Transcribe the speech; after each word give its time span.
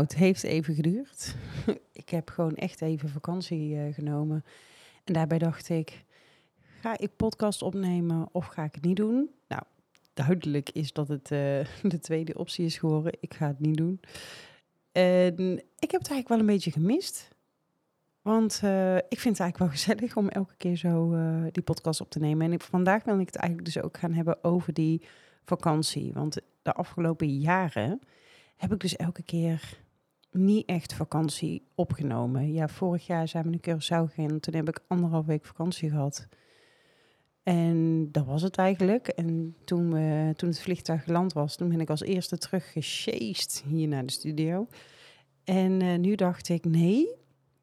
Het 0.00 0.14
heeft 0.14 0.42
even 0.42 0.74
geduurd. 0.74 1.34
ik 1.92 2.08
heb 2.08 2.30
gewoon 2.30 2.54
echt 2.54 2.80
even 2.80 3.08
vakantie 3.08 3.74
uh, 3.74 3.94
genomen. 3.94 4.44
En 5.04 5.12
daarbij 5.12 5.38
dacht 5.38 5.68
ik, 5.68 6.04
ga 6.80 6.98
ik 6.98 7.16
podcast 7.16 7.62
opnemen 7.62 8.28
of 8.32 8.46
ga 8.46 8.64
ik 8.64 8.74
het 8.74 8.84
niet 8.84 8.96
doen? 8.96 9.30
Nou, 9.48 9.62
duidelijk 10.14 10.70
is 10.70 10.92
dat 10.92 11.08
het 11.08 11.30
uh, 11.30 11.38
de 11.92 11.98
tweede 12.00 12.38
optie 12.38 12.64
is 12.64 12.78
geworden. 12.78 13.12
Ik 13.20 13.34
ga 13.34 13.46
het 13.46 13.60
niet 13.60 13.76
doen. 13.76 14.00
En 14.92 15.62
ik 15.78 15.90
heb 15.90 16.00
het 16.00 16.10
eigenlijk 16.10 16.28
wel 16.28 16.38
een 16.38 16.46
beetje 16.46 16.70
gemist. 16.70 17.28
Want 18.22 18.60
uh, 18.64 18.96
ik 18.96 19.20
vind 19.20 19.38
het 19.38 19.40
eigenlijk 19.40 19.58
wel 19.58 19.68
gezellig 19.68 20.16
om 20.16 20.28
elke 20.28 20.56
keer 20.56 20.76
zo 20.76 21.14
die 21.52 21.62
podcast 21.62 22.00
op 22.00 22.10
te 22.10 22.18
nemen. 22.18 22.52
En 22.52 22.60
vandaag 22.60 23.04
wil 23.04 23.20
ik 23.20 23.26
het 23.26 23.36
eigenlijk 23.36 23.74
dus 23.74 23.82
ook 23.82 23.98
gaan 23.98 24.12
hebben 24.12 24.44
over 24.44 24.72
die 24.72 25.02
vakantie. 25.44 26.12
Want 26.12 26.38
de 26.62 26.72
afgelopen 26.72 27.38
jaren 27.38 28.00
heb 28.56 28.72
ik 28.72 28.80
dus 28.80 28.96
elke 28.96 29.22
keer 29.22 29.84
niet 30.36 30.66
echt 30.66 30.94
vakantie 30.94 31.62
opgenomen. 31.74 32.52
Ja, 32.52 32.68
vorig 32.68 33.06
jaar 33.06 33.28
zijn 33.28 33.44
we 33.44 33.52
een 33.52 33.60
Curaçao 33.60 34.12
gegaan. 34.12 34.40
Toen 34.40 34.54
heb 34.54 34.68
ik 34.68 34.80
anderhalf 34.86 35.26
week 35.26 35.44
vakantie 35.44 35.90
gehad. 35.90 36.28
En 37.42 38.08
dat 38.12 38.26
was 38.26 38.42
het 38.42 38.56
eigenlijk. 38.56 39.08
En 39.08 39.56
toen, 39.64 39.90
toen 40.36 40.48
het 40.48 40.60
vliegtuig 40.60 41.04
geland 41.04 41.32
was, 41.32 41.56
toen 41.56 41.68
ben 41.68 41.80
ik 41.80 41.90
als 41.90 42.02
eerste 42.02 42.38
teruggesjeest 42.38 43.64
hier 43.66 43.88
naar 43.88 44.06
de 44.06 44.12
studio. 44.12 44.66
En 45.46 45.82
uh, 45.82 45.98
nu 45.98 46.14
dacht 46.14 46.48
ik, 46.48 46.64
nee, 46.64 47.08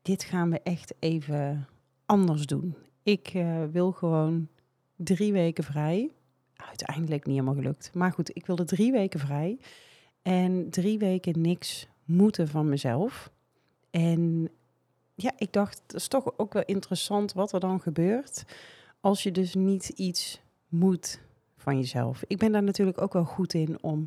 dit 0.02 0.23
gaan 0.23 0.50
we 0.50 0.62
echt 0.62 0.94
even 1.00 1.67
anders 2.05 2.45
doen. 2.45 2.76
Ik 3.03 3.34
uh, 3.34 3.64
wil 3.72 3.92
gewoon 3.92 4.48
drie 4.95 5.31
weken 5.31 5.64
vrij. 5.64 6.12
Uiteindelijk 6.55 7.26
niet 7.26 7.36
helemaal 7.36 7.62
gelukt. 7.62 7.94
Maar 7.94 8.12
goed, 8.12 8.36
ik 8.36 8.45
wilde 8.45 8.64
drie 8.64 8.92
weken 8.92 9.20
vrij. 9.20 9.59
En 10.22 10.70
drie 10.70 10.98
weken 10.98 11.42
niks 11.42 11.88
moeten 12.06 12.48
van 12.48 12.70
mezelf. 12.70 13.32
En 13.90 14.50
ja, 15.16 15.32
ik 15.38 15.54
dacht, 15.54 15.82
het 15.88 15.96
is 15.96 16.08
toch 16.08 16.38
ook 16.38 16.54
wel 16.54 16.64
interessant 16.66 17.34
wat 17.34 17.52
er 17.54 17.60
dan 17.60 17.82
gebeurt 17.82 18.44
als 19.00 19.23
je 19.23 19.32
dus 19.32 19.56
niet 19.56 19.90
iets 19.90 20.42
moet 20.68 21.20
van 21.58 21.78
jezelf. 21.78 22.23
Ik 22.28 22.38
ben 22.38 22.52
daar 22.52 22.64
natuurlijk 22.64 23.02
ook 23.02 23.14
wel 23.14 23.26
goed 23.26 23.54
in 23.54 23.78
om 23.82 24.06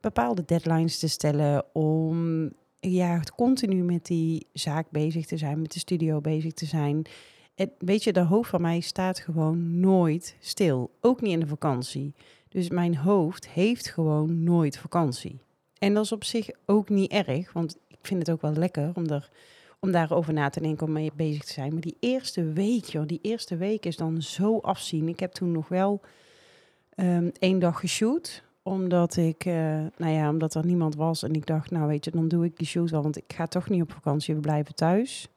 bepaalde 0.00 0.44
deadlines 0.44 0.98
te 0.98 1.08
stellen, 1.08 1.64
om 1.72 2.50
ja, 2.80 3.20
continu 3.36 3.82
met 3.82 4.06
die 4.06 4.46
zaak 4.52 4.90
bezig 4.90 5.26
te 5.26 5.36
zijn, 5.36 5.60
met 5.60 5.72
de 5.72 5.78
studio 5.78 6.20
bezig 6.20 6.52
te 6.52 6.66
zijn. 6.66 7.06
En 7.54 7.72
weet 7.78 8.04
je, 8.04 8.12
de 8.12 8.20
hoofd 8.20 8.50
van 8.50 8.60
mij 8.60 8.80
staat 8.80 9.18
gewoon 9.18 9.80
nooit 9.80 10.36
stil, 10.40 10.90
ook 11.00 11.20
niet 11.20 11.32
in 11.32 11.40
de 11.40 11.46
vakantie. 11.46 12.14
Dus 12.48 12.70
mijn 12.70 12.96
hoofd 12.96 13.48
heeft 13.48 13.88
gewoon 13.88 14.44
nooit 14.44 14.78
vakantie. 14.78 15.40
En 15.78 15.94
dat 15.94 16.04
is 16.04 16.12
op 16.12 16.24
zich 16.24 16.50
ook 16.66 16.88
niet 16.88 17.12
erg, 17.12 17.52
want 17.52 17.76
ik 17.88 17.98
vind 18.02 18.20
het 18.20 18.30
ook 18.30 18.40
wel 18.40 18.52
lekker 18.52 18.90
om, 18.94 19.06
er, 19.06 19.30
om 19.80 19.92
daarover 19.92 20.32
na 20.32 20.48
te 20.48 20.60
denken, 20.60 20.86
om 20.86 20.92
mee 20.92 21.10
bezig 21.14 21.44
te 21.44 21.52
zijn. 21.52 21.72
Maar 21.72 21.80
die 21.80 21.96
eerste 22.00 22.52
week, 22.52 22.84
joh, 22.84 23.06
die 23.06 23.18
eerste 23.22 23.56
week 23.56 23.86
is 23.86 23.96
dan 23.96 24.22
zo 24.22 24.58
afzien. 24.58 25.08
Ik 25.08 25.20
heb 25.20 25.32
toen 25.32 25.52
nog 25.52 25.68
wel 25.68 26.00
um, 26.96 27.32
één 27.38 27.58
dag 27.58 27.80
geshoot, 27.80 28.42
omdat 28.62 29.16
ik, 29.16 29.44
uh, 29.44 29.54
nou 29.96 30.12
ja, 30.12 30.30
omdat 30.30 30.54
er 30.54 30.66
niemand 30.66 30.94
was. 30.94 31.22
En 31.22 31.32
ik 31.32 31.46
dacht, 31.46 31.70
nou 31.70 31.86
weet 31.86 32.04
je, 32.04 32.10
dan 32.10 32.28
doe 32.28 32.44
ik 32.44 32.56
die 32.56 32.66
shoot 32.66 32.90
wel, 32.90 33.02
want 33.02 33.16
ik 33.16 33.32
ga 33.34 33.46
toch 33.46 33.68
niet 33.68 33.82
op 33.82 33.92
vakantie, 33.92 34.34
we 34.34 34.40
blijven 34.40 34.74
thuis. 34.74 35.28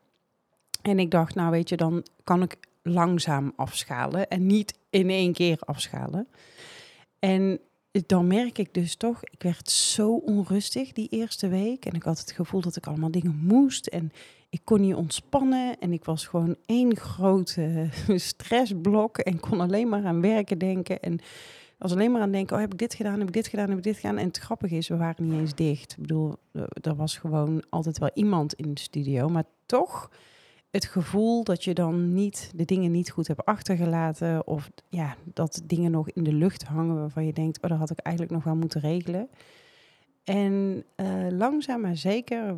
En 0.82 1.00
ik 1.00 1.12
dacht, 1.12 1.36
nou 1.36 1.52
weet 1.52 1.70
je, 1.70 1.78
dan 1.78 2.06
kan 2.24 2.42
ik 2.42 2.58
langzaam 2.84 3.54
afschalen 3.56 4.28
en 4.28 4.46
niet 4.46 4.78
in 4.90 5.10
één 5.10 5.34
keer 5.34 5.58
afschalen. 5.60 6.28
En 7.20 7.60
dan 8.06 8.28
merk 8.28 8.58
ik 8.58 8.74
dus 8.74 8.96
toch, 8.96 9.24
ik 9.24 9.44
werd 9.44 9.70
zo 9.70 10.14
onrustig 10.14 10.92
die 10.92 11.08
eerste 11.10 11.48
week. 11.48 11.86
En 11.86 11.94
ik 11.94 12.04
had 12.04 12.20
het 12.20 12.32
gevoel 12.32 12.62
dat 12.62 12.76
ik 12.76 12.88
allemaal 12.88 13.12
dingen 13.12 13.40
moest. 13.44 13.88
En 13.88 14.12
ik 14.50 14.62
kon 14.64 14.82
niet 14.82 14.96
ontspannen. 14.96 15.80
En 15.80 15.94
ik 15.94 16.04
was 16.04 16.28
gewoon 16.28 16.56
één 16.66 16.96
grote 16.98 17.90
stressblok. 18.32 19.18
En 19.18 19.40
kon 19.40 19.60
alleen 19.60 19.90
maar 19.90 20.06
aan 20.06 20.22
werken 20.22 20.58
denken. 20.58 21.00
En 21.00 21.20
was 21.78 21.92
alleen 21.92 22.12
maar 22.12 22.22
aan 22.22 22.32
denken, 22.32 22.56
oh 22.56 22.62
heb 22.62 22.72
ik 22.72 22.80
dit 22.80 22.94
gedaan, 22.94 23.20
heb 23.20 23.28
ik 23.28 23.34
dit 23.34 23.48
gedaan, 23.48 23.70
heb 23.70 23.78
ik 23.78 23.84
dit 23.84 23.96
gedaan. 23.96 24.18
En 24.18 24.28
het 24.28 24.38
grappige 24.38 24.76
is, 24.76 24.88
we 24.88 24.98
waren 24.98 25.28
niet 25.28 25.40
eens 25.40 25.56
dicht. 25.56 25.92
Ik 25.92 26.02
bedoel, 26.02 26.36
er 26.82 26.96
was 26.96 27.18
gewoon 27.18 27.64
altijd 27.70 27.98
wel 27.98 28.12
iemand 28.14 28.54
in 28.54 28.74
de 28.74 28.82
studio. 28.82 29.30
Maar 29.30 29.46
toch 29.66 30.10
het 30.72 30.86
gevoel 30.86 31.44
dat 31.44 31.64
je 31.64 31.74
dan 31.74 32.14
niet 32.14 32.52
de 32.56 32.66
dingen 32.66 32.92
niet 32.92 33.10
goed 33.10 33.28
hebt 33.28 33.46
achtergelaten. 33.46 34.48
Of 34.48 34.70
ja, 34.90 35.16
dat 35.34 35.62
dingen 35.66 35.92
nog 35.92 36.10
in 36.10 36.24
de 36.24 36.34
lucht 36.34 36.64
hangen 36.64 36.96
waarvan 36.96 37.26
je 37.26 37.34
denkt, 37.34 37.62
oh, 37.62 37.70
dat 37.70 37.80
had 37.80 37.90
ik 37.90 38.00
eigenlijk 38.00 38.36
nog 38.36 38.44
wel 38.44 38.56
moeten 38.56 38.82
regelen. 38.82 39.30
En 40.24 40.84
uh, 40.96 41.28
langzaam 41.30 41.82
maar 41.82 41.98
zeker 41.98 42.58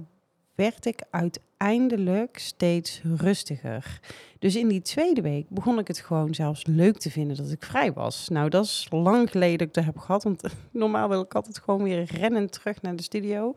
werd 0.61 0.85
ik 0.85 1.03
uiteindelijk 1.09 2.37
steeds 2.37 3.01
rustiger. 3.17 3.99
Dus 4.39 4.55
in 4.55 4.67
die 4.67 4.81
tweede 4.81 5.21
week 5.21 5.49
begon 5.49 5.79
ik 5.79 5.87
het 5.87 5.99
gewoon 5.99 6.33
zelfs 6.33 6.65
leuk 6.65 6.97
te 6.97 7.11
vinden 7.11 7.37
dat 7.37 7.51
ik 7.51 7.63
vrij 7.63 7.93
was. 7.93 8.27
Nou, 8.29 8.49
dat 8.49 8.65
is 8.65 8.87
lang 8.89 9.31
geleden 9.31 9.57
dat 9.57 9.67
ik 9.67 9.73
dat 9.73 9.83
heb 9.83 9.97
gehad, 9.97 10.23
want 10.23 10.43
normaal 10.71 11.09
wil 11.09 11.21
ik 11.21 11.33
altijd 11.33 11.59
gewoon 11.59 11.83
weer 11.83 12.03
rennen 12.03 12.49
terug 12.49 12.81
naar 12.81 12.95
de 12.95 13.03
studio. 13.03 13.53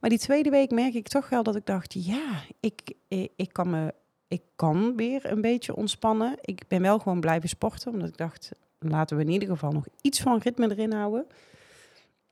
Maar 0.00 0.10
die 0.10 0.18
tweede 0.18 0.50
week 0.50 0.70
merk 0.70 0.94
ik 0.94 1.08
toch 1.08 1.28
wel 1.28 1.42
dat 1.42 1.56
ik 1.56 1.66
dacht, 1.66 1.94
ja, 2.04 2.42
ik, 2.60 2.92
ik, 3.36 3.52
kan 3.52 3.70
me 3.70 3.94
ik 4.28 4.42
kan 4.56 4.96
weer 4.96 5.30
een 5.30 5.40
beetje 5.40 5.76
ontspannen. 5.76 6.36
Ik 6.40 6.62
ben 6.68 6.82
wel 6.82 6.98
gewoon 6.98 7.20
blijven 7.20 7.48
sporten, 7.48 7.92
omdat 7.92 8.08
ik 8.08 8.16
dacht, 8.16 8.50
laten 8.78 9.16
we 9.16 9.22
in 9.22 9.30
ieder 9.30 9.48
geval 9.48 9.72
nog 9.72 9.86
iets 10.00 10.20
van 10.20 10.38
ritme 10.38 10.70
erin 10.70 10.92
houden. 10.92 11.26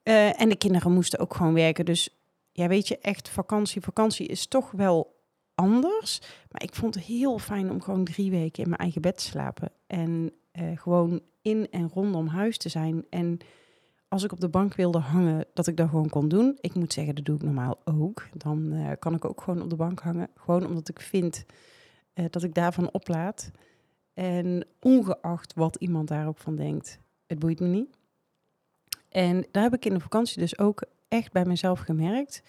Uh, 0.04 0.40
en 0.40 0.48
de 0.48 0.56
kinderen 0.56 0.92
moesten 0.92 1.18
ook 1.18 1.34
gewoon 1.34 1.54
werken. 1.54 1.84
Dus 1.84 2.21
ja, 2.52 2.68
weet 2.68 2.88
je, 2.88 2.98
echt 2.98 3.28
vakantie. 3.28 3.80
Vakantie 3.80 4.26
is 4.26 4.46
toch 4.46 4.70
wel 4.70 5.20
anders. 5.54 6.20
Maar 6.50 6.62
ik 6.62 6.74
vond 6.74 6.94
het 6.94 7.04
heel 7.04 7.38
fijn 7.38 7.70
om 7.70 7.80
gewoon 7.80 8.04
drie 8.04 8.30
weken 8.30 8.62
in 8.62 8.68
mijn 8.68 8.80
eigen 8.80 9.00
bed 9.00 9.16
te 9.16 9.24
slapen. 9.24 9.72
En 9.86 10.32
uh, 10.52 10.78
gewoon 10.78 11.20
in 11.42 11.70
en 11.70 11.88
rondom 11.88 12.26
huis 12.26 12.58
te 12.58 12.68
zijn. 12.68 13.04
En 13.10 13.38
als 14.08 14.22
ik 14.22 14.32
op 14.32 14.40
de 14.40 14.48
bank 14.48 14.74
wilde 14.74 14.98
hangen, 14.98 15.46
dat 15.54 15.66
ik 15.66 15.76
dat 15.76 15.88
gewoon 15.88 16.08
kon 16.08 16.28
doen. 16.28 16.58
Ik 16.60 16.74
moet 16.74 16.92
zeggen, 16.92 17.14
dat 17.14 17.24
doe 17.24 17.36
ik 17.36 17.42
normaal 17.42 17.80
ook. 17.84 18.28
Dan 18.36 18.72
uh, 18.72 18.90
kan 18.98 19.14
ik 19.14 19.24
ook 19.24 19.40
gewoon 19.42 19.62
op 19.62 19.70
de 19.70 19.76
bank 19.76 20.00
hangen. 20.00 20.28
Gewoon 20.34 20.66
omdat 20.66 20.88
ik 20.88 21.00
vind 21.00 21.44
uh, 22.14 22.24
dat 22.30 22.42
ik 22.42 22.54
daarvan 22.54 22.92
oplaat. 22.92 23.50
En 24.14 24.66
ongeacht 24.80 25.54
wat 25.54 25.76
iemand 25.76 26.08
daar 26.08 26.26
ook 26.26 26.38
van 26.38 26.56
denkt, 26.56 26.98
het 27.26 27.38
boeit 27.38 27.60
me 27.60 27.66
niet. 27.66 27.88
En 29.08 29.46
daar 29.50 29.62
heb 29.62 29.74
ik 29.74 29.84
in 29.84 29.94
de 29.94 30.00
vakantie 30.00 30.38
dus 30.38 30.58
ook 30.58 30.84
echt 31.12 31.32
bij 31.32 31.44
mezelf 31.44 31.80
gemerkt 31.80 32.42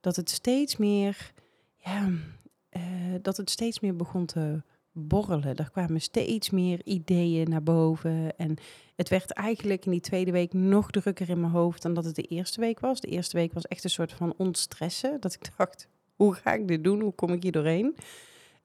dat 0.00 0.16
het 0.16 0.30
steeds 0.30 0.76
meer, 0.76 1.32
ja, 1.76 2.08
uh, 2.08 2.82
dat 3.22 3.36
het 3.36 3.50
steeds 3.50 3.80
meer 3.80 3.96
begon 3.96 4.26
te 4.26 4.62
borrelen. 4.92 5.56
Er 5.56 5.70
kwamen 5.70 6.00
steeds 6.00 6.50
meer 6.50 6.80
ideeën 6.84 7.48
naar 7.48 7.62
boven. 7.62 8.36
En 8.36 8.56
het 8.96 9.08
werd 9.08 9.32
eigenlijk 9.32 9.84
in 9.84 9.90
die 9.90 10.00
tweede 10.00 10.30
week 10.30 10.52
nog 10.52 10.90
drukker 10.90 11.28
in 11.30 11.40
mijn 11.40 11.52
hoofd 11.52 11.82
dan 11.82 11.94
dat 11.94 12.04
het 12.04 12.14
de 12.14 12.22
eerste 12.22 12.60
week 12.60 12.80
was. 12.80 13.00
De 13.00 13.08
eerste 13.08 13.36
week 13.36 13.52
was 13.52 13.66
echt 13.66 13.84
een 13.84 13.90
soort 13.90 14.12
van 14.12 14.34
ontstressen. 14.36 15.20
Dat 15.20 15.34
ik 15.34 15.50
dacht, 15.56 15.88
hoe 16.14 16.34
ga 16.34 16.52
ik 16.52 16.68
dit 16.68 16.84
doen? 16.84 17.00
Hoe 17.00 17.14
kom 17.14 17.32
ik 17.32 17.42
hier 17.42 17.52
doorheen? 17.52 17.96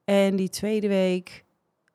En 0.04 0.36
die 0.36 0.50
tweede 0.50 0.88
week, 0.88 1.46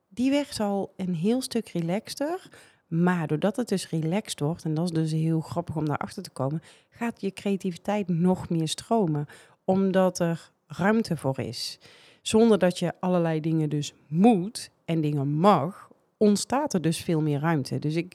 die 0.08 0.30
werd 0.30 0.60
al 0.60 0.92
een 0.96 1.14
heel 1.14 1.42
stuk 1.42 1.68
relaxter. 1.68 2.48
Maar 2.88 3.26
doordat 3.26 3.56
het 3.56 3.68
dus 3.68 3.90
relaxed 3.90 4.40
wordt, 4.40 4.64
en 4.64 4.74
dat 4.74 4.84
is 4.84 4.90
dus 4.90 5.12
heel 5.12 5.40
grappig 5.40 5.76
om 5.76 5.86
daarachter 5.86 6.22
te 6.22 6.30
komen, 6.30 6.62
gaat 6.90 7.20
je 7.20 7.32
creativiteit 7.32 8.08
nog 8.08 8.48
meer 8.48 8.68
stromen. 8.68 9.26
Omdat 9.64 10.18
er 10.18 10.50
ruimte 10.66 11.16
voor 11.16 11.38
is. 11.38 11.78
Zonder 12.22 12.58
dat 12.58 12.78
je 12.78 12.92
allerlei 13.00 13.40
dingen 13.40 13.68
dus 13.68 13.94
moet 14.06 14.70
en 14.84 15.00
dingen 15.00 15.28
mag, 15.28 15.90
ontstaat 16.16 16.74
er 16.74 16.80
dus 16.80 16.98
veel 16.98 17.20
meer 17.20 17.40
ruimte. 17.40 17.78
Dus 17.78 17.94
ik, 17.94 18.14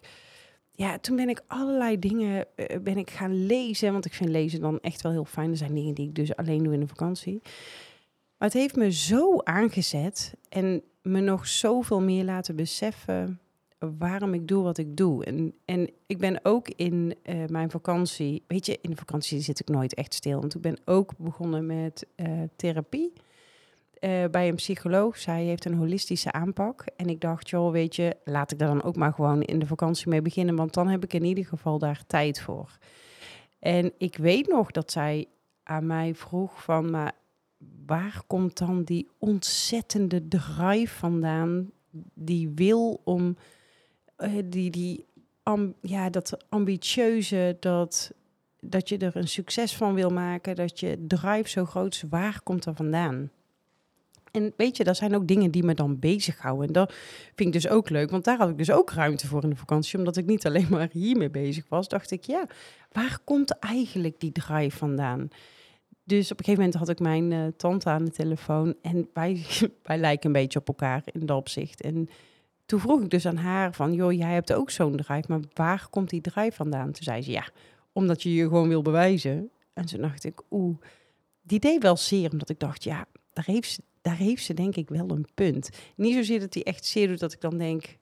ja, 0.72 0.98
toen 0.98 1.16
ben 1.16 1.30
ik 1.30 1.42
allerlei 1.48 2.00
dingen 2.00 2.46
uh, 2.56 2.66
ben 2.82 2.98
ik 2.98 3.10
gaan 3.10 3.46
lezen. 3.46 3.92
Want 3.92 4.06
ik 4.06 4.14
vind 4.14 4.30
lezen 4.30 4.62
dan 4.62 4.80
echt 4.80 5.02
wel 5.02 5.12
heel 5.12 5.26
fijn. 5.26 5.52
Er 5.52 5.58
zijn 5.58 5.74
dingen 5.74 5.94
die 5.94 6.08
ik 6.08 6.16
dus 6.16 6.36
alleen 6.36 6.64
doe 6.64 6.74
in 6.74 6.80
de 6.80 6.88
vakantie. 6.88 7.40
Maar 8.38 8.48
het 8.52 8.54
heeft 8.54 8.76
me 8.76 8.92
zo 8.92 9.38
aangezet 9.44 10.34
en 10.50 10.84
me 11.02 11.20
nog 11.20 11.48
zoveel 11.48 12.02
meer 12.02 12.24
laten 12.24 12.56
beseffen 12.56 13.40
waarom 13.98 14.34
ik 14.34 14.48
doe 14.48 14.64
wat 14.64 14.78
ik 14.78 14.98
doe. 14.98 15.26
En, 15.26 15.54
en 15.66 15.90
ik 16.08 16.18
ben 16.18 16.40
ook 16.44 16.70
in 16.70 17.16
uh, 17.24 17.46
mijn 17.48 17.72
vakantie, 17.72 18.44
weet 18.48 18.66
je, 18.66 18.80
in 18.82 18.90
de 18.90 18.96
vakantie 18.96 19.42
zit 19.42 19.60
ik 19.60 19.70
nooit 19.70 19.94
echt 19.94 20.14
stil. 20.14 20.40
Want 20.40 20.56
ik 20.56 20.62
ben 20.62 20.78
ook 20.86 21.18
begonnen 21.18 21.66
met 21.66 22.08
uh, 22.16 22.28
therapie 22.56 23.14
uh, 24.00 24.26
bij 24.32 24.48
een 24.48 24.56
psycholoog. 24.56 25.18
Zij 25.18 25.44
heeft 25.44 25.66
een 25.66 25.78
holistische 25.78 26.32
aanpak. 26.32 26.86
En 26.96 27.08
ik 27.08 27.22
dacht, 27.22 27.50
joh, 27.50 27.72
weet 27.72 27.96
je, 27.96 28.16
laat 28.24 28.52
ik 28.52 28.60
daar 28.60 28.68
dan 28.68 28.84
ook 28.84 28.96
maar 28.96 29.14
gewoon 29.14 29.42
in 29.42 29.60
de 29.60 29.68
vakantie 29.68 30.10
mee 30.10 30.22
beginnen. 30.22 30.56
Want 30.56 30.74
dan 30.74 30.88
heb 30.88 31.04
ik 31.04 31.14
in 31.14 31.24
ieder 31.24 31.46
geval 31.46 31.80
daar 31.80 32.04
tijd 32.08 32.42
voor. 32.42 32.78
En 33.60 33.94
ik 33.98 34.18
weet 34.18 34.48
nog 34.48 34.72
dat 34.72 34.92
zij 34.92 35.28
aan 35.64 35.86
mij 35.86 36.16
vroeg 36.16 36.64
van, 36.64 36.92
maar 36.92 37.12
waar 37.86 38.22
komt 38.28 38.58
dan 38.58 38.84
die 38.84 39.10
ontzettende 39.18 40.28
drive 40.28 40.96
vandaan? 40.96 41.72
Die 42.14 42.52
wil 42.56 43.02
om, 43.04 43.38
die, 44.44 44.70
die 44.70 45.06
am, 45.44 45.74
ja, 45.82 46.10
dat 46.10 46.38
ambitieuze, 46.50 47.58
dat 47.60 48.12
dat 48.66 48.90
je 48.90 48.98
er 48.98 49.16
een 49.16 49.28
succes 49.28 49.76
van 49.76 49.94
wil 49.94 50.10
maken, 50.10 50.56
dat 50.56 50.80
je 50.80 51.06
drive 51.08 51.50
zo 51.50 51.66
groot 51.66 51.94
is, 51.94 52.04
waar 52.10 52.42
komt 52.44 52.66
er 52.66 52.76
vandaan? 52.76 53.32
En 54.32 54.54
weet 54.58 54.78
je, 54.78 54.84
dat 54.84 54.98
zijn 54.98 55.16
ook 55.16 55.28
dingen 55.28 55.52
die 55.52 55.64
me 55.64 55.74
dan 55.74 56.00
bezighouden. 56.00 56.68
En 56.68 56.74
dat 56.74 56.94
vind 57.36 57.56
ik 57.56 57.62
dus 57.62 57.68
ook 57.68 57.90
leuk, 57.90 58.10
want 58.10 58.24
daar 58.24 58.38
had 58.38 58.50
ik 58.50 58.58
dus 58.58 58.72
ook 58.72 58.92
ruimte 58.92 59.28
voor 59.28 59.44
in 59.44 59.50
de 59.50 59.56
vakantie. 59.56 59.98
Omdat 59.98 60.18
ik 60.18 60.26
niet 60.26 60.46
alleen 60.46 60.68
maar 60.70 60.90
hiermee 60.92 61.30
bezig 61.30 61.66
was, 61.70 61.88
dacht 61.88 62.12
ik, 62.12 62.24
ja, 62.24 62.48
waar 62.92 63.20
komt 63.24 63.60
eigenlijk 63.60 64.20
die 64.20 64.32
drive 64.32 64.78
vandaan? 64.78 65.30
Dus 66.04 66.32
op 66.32 66.40
een 66.40 66.46
gegeven 66.46 66.64
moment 66.64 66.80
had 66.80 66.90
ik 66.90 67.00
mijn 67.00 67.32
uh, 67.32 67.48
tante 67.58 67.90
aan 67.90 68.06
de 68.06 68.12
telefoon 68.12 68.76
en 68.82 69.10
wij, 69.14 69.46
wij 69.84 69.98
lijken 69.98 70.26
een 70.26 70.42
beetje 70.42 70.60
op 70.60 70.68
elkaar 70.68 71.04
in 71.06 71.26
dat 71.26 71.38
opzicht. 71.38 71.82
En 71.82 72.10
toen 72.74 72.82
vroeg 72.82 73.02
ik 73.02 73.10
dus 73.10 73.26
aan 73.26 73.38
haar 73.38 73.74
van, 73.74 73.94
joh, 73.94 74.12
jij 74.12 74.34
hebt 74.34 74.54
ook 74.54 74.70
zo'n 74.70 74.96
drive, 74.96 75.24
maar 75.28 75.40
waar 75.54 75.88
komt 75.90 76.10
die 76.10 76.22
drive 76.22 76.52
vandaan? 76.52 76.92
Toen 76.92 77.04
zei 77.04 77.22
ze, 77.22 77.32
ja, 77.32 77.48
omdat 77.92 78.24
je 78.24 78.34
je 78.34 78.44
gewoon 78.44 78.68
wil 78.68 78.82
bewijzen. 78.82 79.50
En 79.74 79.86
toen 79.86 80.02
dacht 80.02 80.24
ik, 80.24 80.42
oeh, 80.52 80.78
die 81.42 81.60
deed 81.60 81.82
wel 81.82 81.98
zeer, 81.98 82.32
omdat 82.32 82.50
ik 82.50 82.60
dacht, 82.60 82.84
ja, 82.84 83.06
daar 83.34 83.46
heeft 83.46 83.72
ze, 83.72 83.82
daar 84.02 84.16
heeft 84.16 84.44
ze 84.44 84.54
denk 84.54 84.76
ik 84.76 84.90
wel 84.90 85.10
een 85.10 85.28
punt. 85.34 85.70
Niet 85.96 86.14
zozeer 86.14 86.40
dat 86.40 86.54
hij 86.54 86.64
echt 86.64 86.86
zeer 86.86 87.08
doet 87.08 87.20
dat 87.20 87.34
ik 87.34 87.42
dan 87.42 87.58
denk 87.58 87.98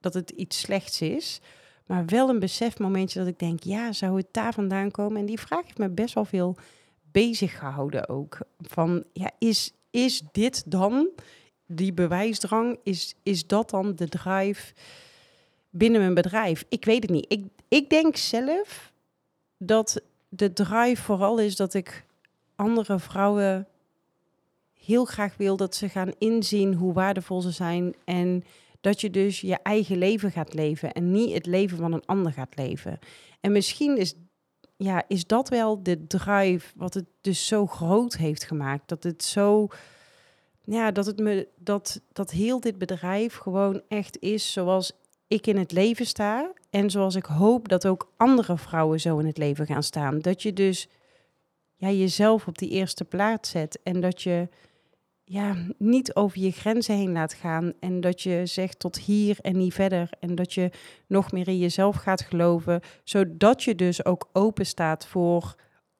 dat 0.00 0.14
het 0.14 0.30
iets 0.30 0.60
slechts 0.60 1.00
is, 1.00 1.40
maar 1.86 2.06
wel 2.06 2.28
een 2.28 2.38
besefmomentje 2.38 3.18
dat 3.18 3.28
ik 3.28 3.38
denk, 3.38 3.62
ja, 3.62 3.92
zou 3.92 4.16
het 4.16 4.28
daar 4.30 4.52
vandaan 4.52 4.90
komen? 4.90 5.20
En 5.20 5.26
die 5.26 5.40
vraag 5.40 5.62
heeft 5.62 5.78
me 5.78 5.90
best 5.90 6.14
wel 6.14 6.24
veel 6.24 6.56
bezig 7.12 7.58
gehouden 7.58 8.08
ook. 8.08 8.38
Van, 8.58 9.04
ja, 9.12 9.30
is, 9.38 9.72
is 9.90 10.22
dit 10.32 10.70
dan 10.70 11.08
die 11.66 11.92
bewijsdrang? 11.92 12.78
Is, 12.82 13.14
is 13.22 13.46
dat 13.46 13.70
dan 13.70 13.94
de 13.94 14.08
drive 14.08 14.72
binnen 15.70 16.00
mijn 16.00 16.14
bedrijf? 16.14 16.64
Ik 16.68 16.84
weet 16.84 17.02
het 17.02 17.10
niet. 17.10 17.26
Ik, 17.28 17.44
ik 17.68 17.90
denk 17.90 18.16
zelf 18.16 18.92
dat 19.58 20.02
de 20.28 20.52
drive 20.52 21.02
vooral 21.02 21.38
is 21.38 21.56
dat 21.56 21.74
ik 21.74 22.04
andere 22.56 22.98
vrouwen 22.98 23.66
heel 24.86 25.04
graag 25.04 25.36
wil 25.36 25.56
dat 25.56 25.74
ze 25.74 25.88
gaan 25.88 26.12
inzien 26.18 26.74
hoe 26.74 26.92
waardevol 26.92 27.40
ze 27.40 27.50
zijn. 27.50 27.94
En 28.04 28.44
dat 28.80 29.00
je 29.00 29.10
dus 29.10 29.40
je 29.40 29.58
eigen 29.62 29.98
leven 29.98 30.30
gaat 30.30 30.54
leven 30.54 30.92
en 30.92 31.10
niet 31.10 31.34
het 31.34 31.46
leven 31.46 31.78
van 31.78 31.92
een 31.92 32.06
ander 32.06 32.32
gaat 32.32 32.56
leven. 32.56 32.98
En 33.40 33.52
misschien 33.52 33.98
is, 33.98 34.14
ja, 34.76 35.04
is 35.08 35.26
dat 35.26 35.48
wel 35.48 35.82
de 35.82 36.06
drive 36.06 36.72
wat 36.76 36.94
het 36.94 37.06
dus 37.20 37.46
zo 37.46 37.66
groot 37.66 38.16
heeft 38.16 38.44
gemaakt. 38.44 38.88
Dat 38.88 39.02
het 39.02 39.24
zo. 39.24 39.68
Ja, 40.66 40.90
dat 40.90 41.06
het 41.06 41.18
me 41.18 41.48
dat, 41.56 42.00
dat 42.12 42.30
heel 42.30 42.60
dit 42.60 42.78
bedrijf 42.78 43.36
gewoon 43.36 43.82
echt 43.88 44.18
is 44.20 44.52
zoals 44.52 44.92
ik 45.26 45.46
in 45.46 45.56
het 45.56 45.72
leven 45.72 46.06
sta. 46.06 46.52
En 46.70 46.90
zoals 46.90 47.14
ik 47.14 47.24
hoop 47.24 47.68
dat 47.68 47.86
ook 47.86 48.12
andere 48.16 48.58
vrouwen 48.58 49.00
zo 49.00 49.18
in 49.18 49.26
het 49.26 49.38
leven 49.38 49.66
gaan 49.66 49.82
staan. 49.82 50.18
Dat 50.18 50.42
je 50.42 50.52
dus 50.52 50.88
ja, 51.76 51.90
jezelf 51.90 52.46
op 52.46 52.58
die 52.58 52.70
eerste 52.70 53.04
plaats 53.04 53.50
zet. 53.50 53.80
En 53.82 54.00
dat 54.00 54.22
je 54.22 54.48
ja, 55.24 55.54
niet 55.78 56.14
over 56.14 56.40
je 56.40 56.50
grenzen 56.50 56.96
heen 56.96 57.12
laat 57.12 57.34
gaan. 57.34 57.72
En 57.80 58.00
dat 58.00 58.22
je 58.22 58.46
zegt 58.46 58.78
tot 58.78 58.98
hier 58.98 59.38
en 59.40 59.56
niet 59.56 59.74
verder. 59.74 60.10
En 60.20 60.34
dat 60.34 60.52
je 60.52 60.70
nog 61.06 61.32
meer 61.32 61.48
in 61.48 61.58
jezelf 61.58 61.96
gaat 61.96 62.20
geloven. 62.20 62.80
Zodat 63.04 63.62
je 63.62 63.74
dus 63.74 64.04
ook 64.04 64.28
open 64.32 64.66
staat 64.66 65.06
voor 65.06 65.54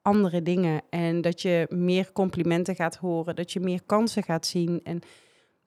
andere 0.07 0.41
dingen. 0.41 0.81
En 0.89 1.21
dat 1.21 1.41
je 1.41 1.65
meer 1.69 2.11
complimenten 2.11 2.75
gaat 2.75 2.95
horen. 2.95 3.35
Dat 3.35 3.51
je 3.51 3.59
meer 3.59 3.81
kansen 3.85 4.23
gaat 4.23 4.45
zien. 4.45 4.79
En 4.83 4.99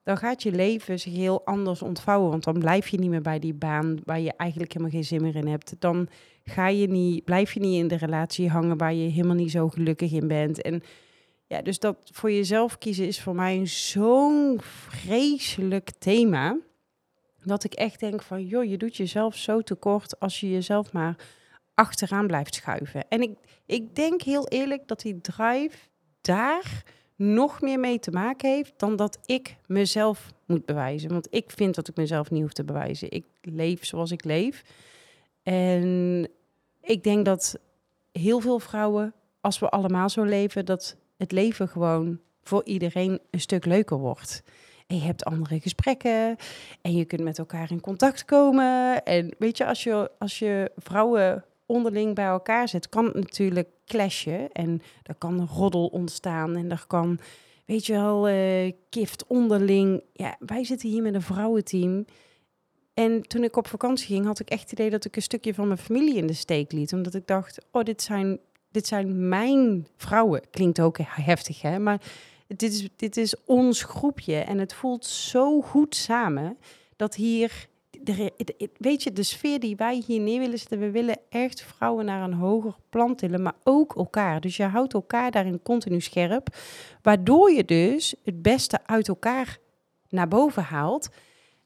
dan 0.03 0.17
gaat 0.17 0.43
je 0.43 0.51
leven 0.51 0.99
zich 0.99 1.13
heel 1.13 1.45
anders 1.45 1.81
ontvouwen. 1.81 2.29
Want 2.29 2.43
dan 2.43 2.59
blijf 2.59 2.87
je 2.87 2.97
niet 2.97 3.09
meer 3.09 3.21
bij 3.21 3.39
die 3.39 3.53
baan 3.53 3.99
waar 4.05 4.19
je 4.19 4.33
eigenlijk 4.37 4.71
helemaal 4.71 4.93
geen 4.93 5.05
zin 5.05 5.21
meer 5.21 5.35
in 5.35 5.47
hebt. 5.47 5.75
Dan 5.79 6.07
ga 6.43 6.67
je 6.67 6.87
niet, 6.87 7.23
blijf 7.23 7.53
je 7.53 7.59
niet 7.59 7.79
in 7.79 7.87
de 7.87 7.97
relatie 7.97 8.49
hangen 8.49 8.77
waar 8.77 8.93
je 8.93 9.09
helemaal 9.09 9.35
niet 9.35 9.51
zo 9.51 9.69
gelukkig 9.69 10.11
in 10.11 10.27
bent. 10.27 10.61
En 10.61 10.81
ja, 11.47 11.61
dus 11.61 11.79
dat 11.79 11.97
voor 12.13 12.31
jezelf 12.31 12.77
kiezen 12.77 13.07
is 13.07 13.21
voor 13.21 13.35
mij 13.35 13.65
zo'n 13.65 14.59
vreselijk 14.61 15.91
thema. 15.99 16.57
Dat 17.43 17.63
ik 17.63 17.73
echt 17.73 17.99
denk 17.99 18.21
van, 18.21 18.45
joh, 18.45 18.63
je 18.63 18.77
doet 18.77 18.97
jezelf 18.97 19.35
zo 19.35 19.61
tekort 19.61 20.19
als 20.19 20.39
je 20.39 20.51
jezelf 20.51 20.93
maar 20.93 21.15
achteraan 21.73 22.27
blijft 22.27 22.55
schuiven. 22.55 23.05
En 23.09 23.21
ik, 23.21 23.37
ik 23.65 23.95
denk 23.95 24.21
heel 24.21 24.47
eerlijk 24.47 24.87
dat 24.87 25.01
die 25.01 25.21
drive 25.21 25.77
daar 26.21 26.83
nog 27.15 27.61
meer 27.61 27.79
mee 27.79 27.99
te 27.99 28.11
maken 28.11 28.49
heeft 28.49 28.73
dan 28.77 28.95
dat 28.95 29.19
ik 29.25 29.55
mezelf 29.65 30.31
moet 30.45 30.65
bewijzen. 30.65 31.09
Want 31.09 31.27
ik 31.29 31.51
vind 31.51 31.75
dat 31.75 31.87
ik 31.87 31.95
mezelf 31.95 32.31
niet 32.31 32.41
hoef 32.41 32.53
te 32.53 32.63
bewijzen. 32.63 33.11
Ik 33.11 33.25
leef 33.41 33.85
zoals 33.85 34.11
ik 34.11 34.23
leef. 34.23 34.63
En 35.43 36.27
ik 36.81 37.03
denk 37.03 37.25
dat 37.25 37.59
heel 38.11 38.39
veel 38.39 38.59
vrouwen, 38.59 39.13
als 39.41 39.59
we 39.59 39.69
allemaal 39.69 40.09
zo 40.09 40.23
leven, 40.23 40.65
dat 40.65 40.95
het 41.17 41.31
leven 41.31 41.67
gewoon 41.67 42.19
voor 42.43 42.65
iedereen 42.65 43.19
een 43.31 43.39
stuk 43.39 43.65
leuker 43.65 43.97
wordt. 43.97 44.43
En 44.87 44.97
je 44.97 45.03
hebt 45.03 45.23
andere 45.25 45.59
gesprekken 45.59 46.35
en 46.81 46.95
je 46.95 47.05
kunt 47.05 47.21
met 47.21 47.39
elkaar 47.39 47.71
in 47.71 47.81
contact 47.81 48.25
komen. 48.25 49.03
En 49.03 49.35
weet 49.37 49.57
je, 49.57 49.65
als 49.65 49.83
je, 49.83 50.11
als 50.19 50.39
je 50.39 50.71
vrouwen 50.77 51.45
onderling 51.71 52.15
bij 52.15 52.25
elkaar 52.25 52.67
zet, 52.67 52.89
kan 52.89 53.05
het 53.05 53.13
natuurlijk 53.13 53.69
clashen. 53.85 54.51
En 54.51 54.81
er 55.03 55.15
kan 55.15 55.47
roddel 55.47 55.87
ontstaan 55.87 56.55
en 56.55 56.71
er 56.71 56.83
kan, 56.87 57.19
weet 57.65 57.85
je 57.85 57.93
wel, 57.93 58.29
uh, 58.29 58.71
kift 58.89 59.27
onderling. 59.27 60.03
Ja, 60.13 60.35
wij 60.39 60.63
zitten 60.63 60.89
hier 60.89 61.01
met 61.01 61.13
een 61.13 61.21
vrouwenteam. 61.21 62.05
En 62.93 63.21
toen 63.27 63.43
ik 63.43 63.57
op 63.57 63.67
vakantie 63.67 64.07
ging, 64.07 64.25
had 64.25 64.39
ik 64.39 64.49
echt 64.49 64.61
het 64.61 64.71
idee 64.71 64.89
dat 64.89 65.05
ik 65.05 65.15
een 65.15 65.21
stukje 65.21 65.53
van 65.53 65.67
mijn 65.67 65.79
familie 65.79 66.15
in 66.15 66.27
de 66.27 66.33
steek 66.33 66.71
liet. 66.71 66.93
Omdat 66.93 67.13
ik 67.13 67.27
dacht, 67.27 67.65
oh, 67.71 67.83
dit 67.83 68.01
zijn 68.01 68.39
dit 68.71 68.87
zijn 68.87 69.29
mijn 69.29 69.87
vrouwen. 69.97 70.41
Klinkt 70.51 70.81
ook 70.81 70.97
heftig, 71.01 71.61
hè? 71.61 71.79
Maar 71.79 72.01
dit 72.47 72.71
is, 72.73 72.89
dit 72.95 73.17
is 73.17 73.35
ons 73.45 73.83
groepje. 73.83 74.35
En 74.35 74.57
het 74.57 74.73
voelt 74.73 75.05
zo 75.05 75.61
goed 75.61 75.95
samen 75.95 76.57
dat 76.95 77.15
hier. 77.15 77.69
De, 78.03 78.31
weet 78.77 79.03
je, 79.03 79.13
de 79.13 79.23
sfeer 79.23 79.59
die 79.59 79.75
wij 79.75 80.03
hier 80.05 80.19
neer 80.19 80.39
willen 80.39 80.57
zetten, 80.57 80.79
we 80.79 80.91
willen 80.91 81.17
echt 81.29 81.61
vrouwen 81.61 82.05
naar 82.05 82.23
een 82.23 82.33
hoger 82.33 82.75
plan 82.89 83.15
tillen, 83.15 83.41
maar 83.41 83.55
ook 83.63 83.95
elkaar. 83.95 84.41
Dus 84.41 84.57
je 84.57 84.63
houdt 84.63 84.93
elkaar 84.93 85.31
daarin 85.31 85.61
continu 85.61 86.01
scherp, 86.01 86.55
waardoor 87.01 87.51
je 87.51 87.65
dus 87.65 88.15
het 88.23 88.41
beste 88.41 88.79
uit 88.85 89.07
elkaar 89.07 89.57
naar 90.09 90.27
boven 90.27 90.63
haalt. 90.63 91.09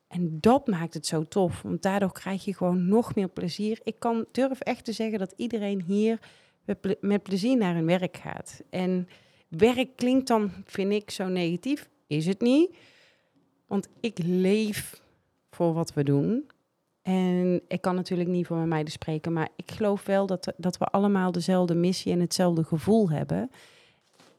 En 0.07 0.37
dat 0.39 0.67
maakt 0.67 0.93
het 0.93 1.05
zo 1.05 1.23
tof, 1.23 1.61
want 1.61 1.81
daardoor 1.81 2.11
krijg 2.11 2.45
je 2.45 2.53
gewoon 2.53 2.87
nog 2.87 3.15
meer 3.15 3.29
plezier. 3.29 3.79
Ik 3.83 3.99
kan 3.99 4.25
durf 4.31 4.59
echt 4.59 4.85
te 4.85 4.91
zeggen 4.91 5.19
dat 5.19 5.33
iedereen 5.35 5.81
hier 5.81 6.19
met, 6.99 7.23
plezier 7.23 7.57
naar 7.57 7.75
hun 7.75 7.85
werk 7.85 8.17
gaat. 8.17 8.61
En 8.69 9.07
werk 9.47 9.95
klinkt 9.95 10.27
dan, 10.27 10.51
vind 10.65 10.91
ik, 10.91 11.11
zo 11.11 11.27
negatief. 11.27 11.89
Is 12.07 12.25
het 12.25 12.41
niet. 12.41 12.75
Want 13.67 13.87
ik 13.99 14.17
leef 14.23 15.01
voor 15.55 15.73
wat 15.73 15.93
we 15.93 16.03
doen. 16.03 16.49
En 17.01 17.61
ik 17.67 17.81
kan 17.81 17.95
natuurlijk 17.95 18.29
niet 18.29 18.47
voor 18.47 18.57
mijn 18.57 18.69
meiden 18.69 18.91
spreken, 18.91 19.33
maar 19.33 19.49
ik 19.55 19.71
geloof 19.71 20.05
wel 20.05 20.25
dat, 20.25 20.53
dat 20.57 20.77
we 20.77 20.85
allemaal 20.85 21.31
dezelfde 21.31 21.75
missie 21.75 22.11
en 22.11 22.19
hetzelfde 22.19 22.63
gevoel 22.63 23.09
hebben. 23.09 23.51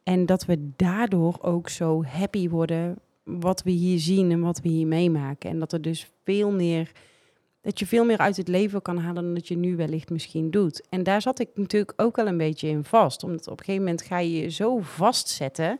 En 0.02 0.26
dat 0.26 0.44
we 0.44 0.70
daardoor 0.76 1.38
ook 1.40 1.68
zo 1.68 2.04
happy 2.04 2.48
worden 2.48 2.98
wat 3.22 3.62
we 3.62 3.70
hier 3.70 3.98
zien 3.98 4.30
en 4.30 4.40
wat 4.40 4.60
we 4.60 4.68
hier 4.68 4.86
meemaken. 4.86 5.50
En 5.50 5.58
dat 5.58 5.72
er 5.72 5.82
dus 5.82 6.10
veel 6.24 6.50
meer 6.50 6.92
dat 7.66 7.78
je 7.78 7.86
veel 7.86 8.04
meer 8.04 8.18
uit 8.18 8.36
het 8.36 8.48
leven 8.48 8.82
kan 8.82 8.98
halen 8.98 9.24
dan 9.24 9.34
dat 9.34 9.48
je 9.48 9.56
nu 9.56 9.76
wellicht 9.76 10.10
misschien 10.10 10.50
doet. 10.50 10.86
En 10.88 11.02
daar 11.02 11.22
zat 11.22 11.38
ik 11.38 11.48
natuurlijk 11.54 11.92
ook 11.96 12.16
wel 12.16 12.26
een 12.26 12.36
beetje 12.36 12.68
in 12.68 12.84
vast. 12.84 13.22
Omdat 13.22 13.46
op 13.46 13.58
een 13.58 13.64
gegeven 13.64 13.82
moment 13.82 14.02
ga 14.02 14.18
je 14.18 14.40
je 14.40 14.50
zo 14.50 14.78
vastzetten 14.78 15.78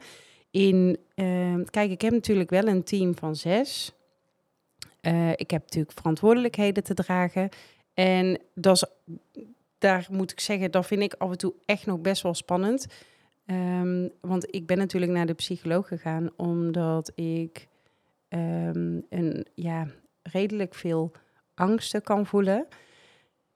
in... 0.51 0.99
Ehm, 1.15 1.65
kijk, 1.65 1.91
ik 1.91 2.01
heb 2.01 2.13
natuurlijk 2.13 2.51
wel 2.51 2.67
een 2.67 2.83
team 2.83 3.17
van 3.17 3.37
zes. 3.37 3.93
Uh, 5.07 5.31
ik 5.31 5.51
heb 5.51 5.63
natuurlijk 5.63 5.99
verantwoordelijkheden 5.99 6.83
te 6.83 6.95
dragen. 6.95 7.49
En 7.95 8.39
dat 8.55 8.91
daar 9.79 10.07
moet 10.11 10.31
ik 10.31 10.41
zeggen, 10.41 10.71
dat 10.71 10.87
vind 10.87 11.03
ik 11.03 11.15
af 11.15 11.31
en 11.31 11.39
toe 11.39 11.55
echt 11.65 11.87
nog 11.87 12.01
best 12.01 12.23
wel 12.23 12.35
spannend. 12.35 12.87
Um, 13.47 14.11
want 14.21 14.55
ik 14.55 14.67
ben 14.67 14.79
natuurlijk 14.79 15.13
naar 15.13 15.27
de 15.27 15.35
psycholoog 15.35 15.89
gegaan 15.89 16.31
omdat 16.37 17.13
ik 17.15 17.69
um, 18.29 19.07
een, 19.09 19.47
ja, 19.55 19.87
redelijk 20.23 20.75
veel 20.75 21.13
angsten 21.55 22.03
kan 22.03 22.27
voelen. 22.27 22.67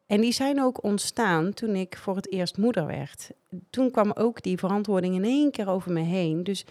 En 0.07 0.21
die 0.21 0.33
zijn 0.33 0.62
ook 0.62 0.83
ontstaan 0.83 1.52
toen 1.52 1.75
ik 1.75 1.97
voor 1.97 2.16
het 2.16 2.33
eerst 2.33 2.57
moeder 2.57 2.87
werd. 2.87 3.30
Toen 3.71 3.90
kwam 3.90 4.12
ook 4.12 4.42
die 4.42 4.59
verantwoording 4.59 5.14
in 5.14 5.25
één 5.25 5.50
keer 5.50 5.69
over 5.69 5.92
me 5.92 6.00
heen. 6.00 6.45
Dus, 6.45 6.64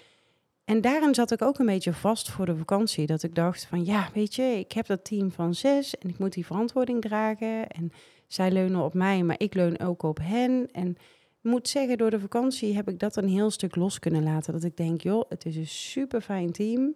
en 0.70 0.82
daarin 0.82 1.16
zat 1.16 1.32
ik 1.32 1.42
ook 1.42 1.60
een 1.60 1.66
beetje 1.66 1.94
vast 1.94 2.30
voor 2.30 2.46
de 2.46 2.56
vakantie. 2.56 3.06
Dat 3.06 3.24
ik 3.24 3.36
dacht 3.36 3.66
van 3.66 3.86
ja, 3.86 4.10
weet 4.14 4.36
je, 4.36 4.44
ik 4.44 4.72
heb 4.72 4.86
dat 4.86 5.04
team 5.04 5.32
van 5.32 5.56
zes 5.56 5.98
en 5.98 6.10
ik 6.10 6.20
moet 6.20 6.34
die 6.34 6.46
verantwoording 6.46 7.02
dragen. 7.02 7.68
En 7.68 7.92
zij 8.28 8.52
leunen 8.52 8.84
op 8.84 8.94
mij, 8.94 9.24
maar 9.24 9.36
ik 9.40 9.54
leun 9.54 9.80
ook 9.80 10.04
op 10.04 10.20
hen. 10.22 10.70
En 10.72 10.90
ik 10.90 11.52
moet 11.52 11.68
zeggen, 11.68 11.98
door 11.98 12.10
de 12.10 12.20
vakantie 12.20 12.76
heb 12.76 12.90
ik 12.90 13.00
dat 13.00 13.16
een 13.16 13.28
heel 13.28 13.50
stuk 13.50 13.76
los 13.76 14.00
kunnen 14.00 14.24
laten. 14.24 14.54
Dat 14.54 14.64
ik 14.64 14.78
denk, 14.78 15.02
joh, 15.02 15.30
het 15.30 15.46
is 15.46 15.56
een 15.56 15.68
super 15.68 16.22
fijn 16.22 16.52
team. 16.52 16.96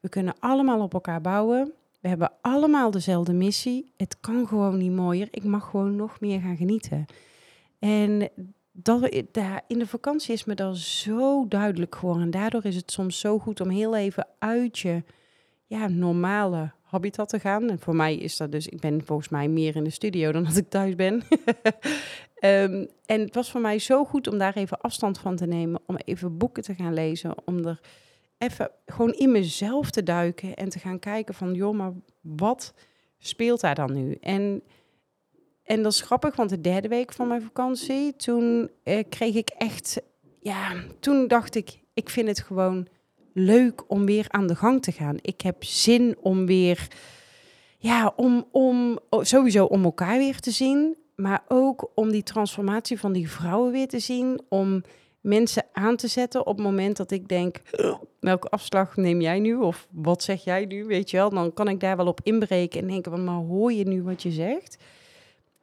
We 0.00 0.08
kunnen 0.08 0.34
allemaal 0.38 0.80
op 0.80 0.94
elkaar 0.94 1.20
bouwen. 1.20 1.72
We 2.00 2.08
hebben 2.08 2.32
allemaal 2.40 2.90
dezelfde 2.90 3.32
missie. 3.32 3.92
Het 3.96 4.16
kan 4.20 4.48
gewoon 4.48 4.78
niet 4.78 4.92
mooier. 4.92 5.28
Ik 5.30 5.44
mag 5.44 5.70
gewoon 5.70 5.96
nog 5.96 6.20
meer 6.20 6.40
gaan 6.40 6.56
genieten. 6.56 7.04
En 7.78 8.30
dat, 8.76 9.08
in 9.66 9.78
de 9.78 9.86
vakantie 9.86 10.32
is 10.32 10.44
me 10.44 10.54
dat 10.54 10.76
zo 10.76 11.48
duidelijk 11.48 11.94
geworden. 11.94 12.22
En 12.22 12.30
daardoor 12.30 12.64
is 12.64 12.76
het 12.76 12.90
soms 12.90 13.20
zo 13.20 13.38
goed 13.38 13.60
om 13.60 13.68
heel 13.68 13.96
even 13.96 14.26
uit 14.38 14.78
je 14.78 15.02
ja, 15.66 15.88
normale 15.88 16.72
habitat 16.82 17.28
te 17.28 17.38
gaan. 17.38 17.70
En 17.70 17.78
voor 17.78 17.96
mij 17.96 18.16
is 18.16 18.36
dat 18.36 18.52
dus, 18.52 18.66
ik 18.66 18.80
ben 18.80 19.04
volgens 19.04 19.28
mij 19.28 19.48
meer 19.48 19.76
in 19.76 19.84
de 19.84 19.90
studio 19.90 20.32
dan 20.32 20.44
dat 20.44 20.56
ik 20.56 20.68
thuis 20.68 20.94
ben. 20.94 21.22
Ehm, 22.34 22.86
en 23.06 23.20
het 23.20 23.34
was 23.34 23.50
voor 23.50 23.60
mij 23.60 23.78
zo 23.78 24.04
goed 24.04 24.28
om 24.28 24.38
daar 24.38 24.54
even 24.54 24.80
afstand 24.80 25.18
van 25.18 25.36
te 25.36 25.46
nemen, 25.46 25.80
om 25.86 25.96
even 25.96 26.36
boeken 26.36 26.62
te 26.62 26.74
gaan 26.74 26.94
lezen, 26.94 27.34
om 27.44 27.64
er 27.64 27.80
even 28.38 28.70
gewoon 28.86 29.12
in 29.12 29.32
mezelf 29.32 29.90
te 29.90 30.02
duiken 30.02 30.54
en 30.54 30.68
te 30.68 30.78
gaan 30.78 30.98
kijken 30.98 31.34
van, 31.34 31.54
joh, 31.54 31.74
maar 31.74 31.92
wat 32.20 32.74
speelt 33.18 33.60
daar 33.60 33.74
dan 33.74 33.92
nu? 33.92 34.16
En, 34.20 34.62
en 35.64 35.82
dat 35.82 35.92
is 35.92 36.00
grappig, 36.00 36.36
want 36.36 36.50
de 36.50 36.60
derde 36.60 36.88
week 36.88 37.12
van 37.12 37.28
mijn 37.28 37.42
vakantie, 37.42 38.16
toen 38.16 38.70
eh, 38.82 39.04
kreeg 39.08 39.34
ik 39.34 39.48
echt, 39.48 40.02
ja, 40.40 40.74
toen 41.00 41.28
dacht 41.28 41.54
ik, 41.54 41.78
ik 41.94 42.10
vind 42.10 42.28
het 42.28 42.40
gewoon 42.40 42.86
leuk 43.32 43.90
om 43.90 44.06
weer 44.06 44.26
aan 44.28 44.46
de 44.46 44.56
gang 44.56 44.82
te 44.82 44.92
gaan. 44.92 45.16
Ik 45.20 45.40
heb 45.40 45.64
zin 45.64 46.16
om 46.20 46.46
weer, 46.46 46.88
ja, 47.78 48.12
om, 48.16 48.48
om 48.50 48.98
sowieso 49.10 49.64
om 49.64 49.84
elkaar 49.84 50.18
weer 50.18 50.40
te 50.40 50.50
zien, 50.50 50.96
maar 51.16 51.44
ook 51.48 51.90
om 51.94 52.10
die 52.10 52.22
transformatie 52.22 52.98
van 52.98 53.12
die 53.12 53.30
vrouwen 53.30 53.72
weer 53.72 53.88
te 53.88 53.98
zien, 53.98 54.40
om 54.48 54.82
mensen 55.20 55.64
aan 55.72 55.96
te 55.96 56.08
zetten 56.08 56.46
op 56.46 56.56
het 56.56 56.66
moment 56.66 56.96
dat 56.96 57.10
ik 57.10 57.28
denk, 57.28 57.60
welke 58.20 58.48
afslag 58.48 58.96
neem 58.96 59.20
jij 59.20 59.40
nu? 59.40 59.54
Of 59.54 59.88
wat 59.90 60.22
zeg 60.22 60.44
jij 60.44 60.64
nu? 60.64 60.84
Weet 60.84 61.10
je 61.10 61.16
wel, 61.16 61.30
dan 61.30 61.52
kan 61.52 61.68
ik 61.68 61.80
daar 61.80 61.96
wel 61.96 62.06
op 62.06 62.20
inbreken 62.22 62.80
en 62.80 62.86
denken 62.86 63.24
maar 63.24 63.34
hoor 63.34 63.72
je 63.72 63.84
nu 63.84 64.02
wat 64.02 64.22
je 64.22 64.30
zegt? 64.30 64.76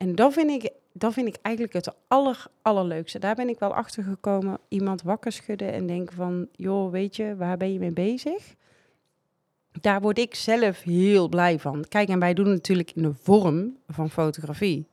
En 0.02 0.16
dat 0.16 0.34
vind 0.34 0.50
ik, 0.50 0.72
dat 0.92 1.14
vind 1.14 1.28
ik 1.28 1.36
eigenlijk 1.42 1.76
het 1.76 1.94
aller, 2.08 2.46
allerleukste. 2.62 3.20
Daar 3.20 3.36
ben 3.36 3.50
ik 3.50 3.60
wel 3.60 3.74
achter 3.74 4.04
gekomen. 4.04 4.60
Iemand 4.68 5.02
wakker 5.02 5.32
schudden 5.32 5.74
en 5.74 5.88
denken 5.88 6.16
van, 6.16 6.48
joh, 6.56 6.92
weet 6.92 7.16
je, 7.16 7.36
waar 7.36 7.58
ben 7.58 7.74
je 7.74 7.80
mee 7.80 7.92
bezig? 7.92 8.56
Daar 9.82 10.02
word 10.02 10.18
ik 10.18 10.36
zelf 10.36 10.82
heel 10.82 11.30
blij 11.30 11.60
van. 11.60 11.86
Kijk, 11.88 12.10
en 12.10 12.20
wij 12.20 12.34
doen 12.34 12.46
het 12.46 12.54
natuurlijk 12.54 12.92
in 12.92 13.02
de 13.02 13.14
vorm 13.14 13.78
van 13.88 14.10
fotografie. 14.10 14.86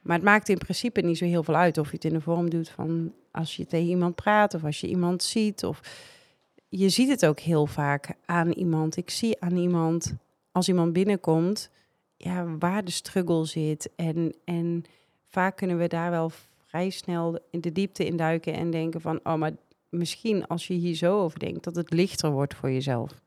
Maar 0.00 0.16
het 0.16 0.24
maakt 0.24 0.48
in 0.48 0.58
principe 0.58 1.00
niet 1.00 1.18
zo 1.18 1.24
heel 1.24 1.42
veel 1.42 1.56
uit 1.56 1.78
of 1.78 1.86
je 1.86 1.94
het 1.94 2.04
in 2.04 2.12
de 2.12 2.20
vorm 2.20 2.50
doet 2.50 2.68
van 2.68 3.12
als 3.30 3.56
je 3.56 3.66
tegen 3.66 3.88
iemand 3.88 4.14
praat 4.14 4.54
of 4.54 4.64
als 4.64 4.80
je 4.80 4.88
iemand 4.88 5.22
ziet. 5.22 5.64
Of 5.64 5.80
je 6.68 6.88
ziet 6.88 7.08
het 7.08 7.26
ook 7.26 7.40
heel 7.40 7.66
vaak 7.66 8.14
aan 8.24 8.50
iemand. 8.50 8.96
Ik 8.96 9.10
zie 9.10 9.40
aan 9.40 9.56
iemand 9.56 10.14
als 10.52 10.68
iemand 10.68 10.92
binnenkomt, 10.92 11.70
ja, 12.24 12.56
waar 12.58 12.84
de 12.84 12.90
struggle 12.90 13.44
zit. 13.44 13.90
En, 13.96 14.34
en 14.44 14.84
vaak 15.26 15.56
kunnen 15.56 15.78
we 15.78 15.86
daar 15.86 16.10
wel 16.10 16.30
vrij 16.66 16.90
snel 16.90 17.38
in 17.50 17.60
de 17.60 17.72
diepte 17.72 18.06
in 18.06 18.16
duiken 18.16 18.52
en 18.52 18.70
denken 18.70 19.00
van, 19.00 19.20
oh, 19.22 19.34
maar 19.34 19.52
misschien 19.88 20.46
als 20.46 20.66
je 20.66 20.74
hier 20.74 20.94
zo 20.94 21.20
over 21.20 21.38
denkt, 21.38 21.64
dat 21.64 21.76
het 21.76 21.92
lichter 21.92 22.30
wordt 22.30 22.54
voor 22.54 22.70
jezelf. 22.70 23.20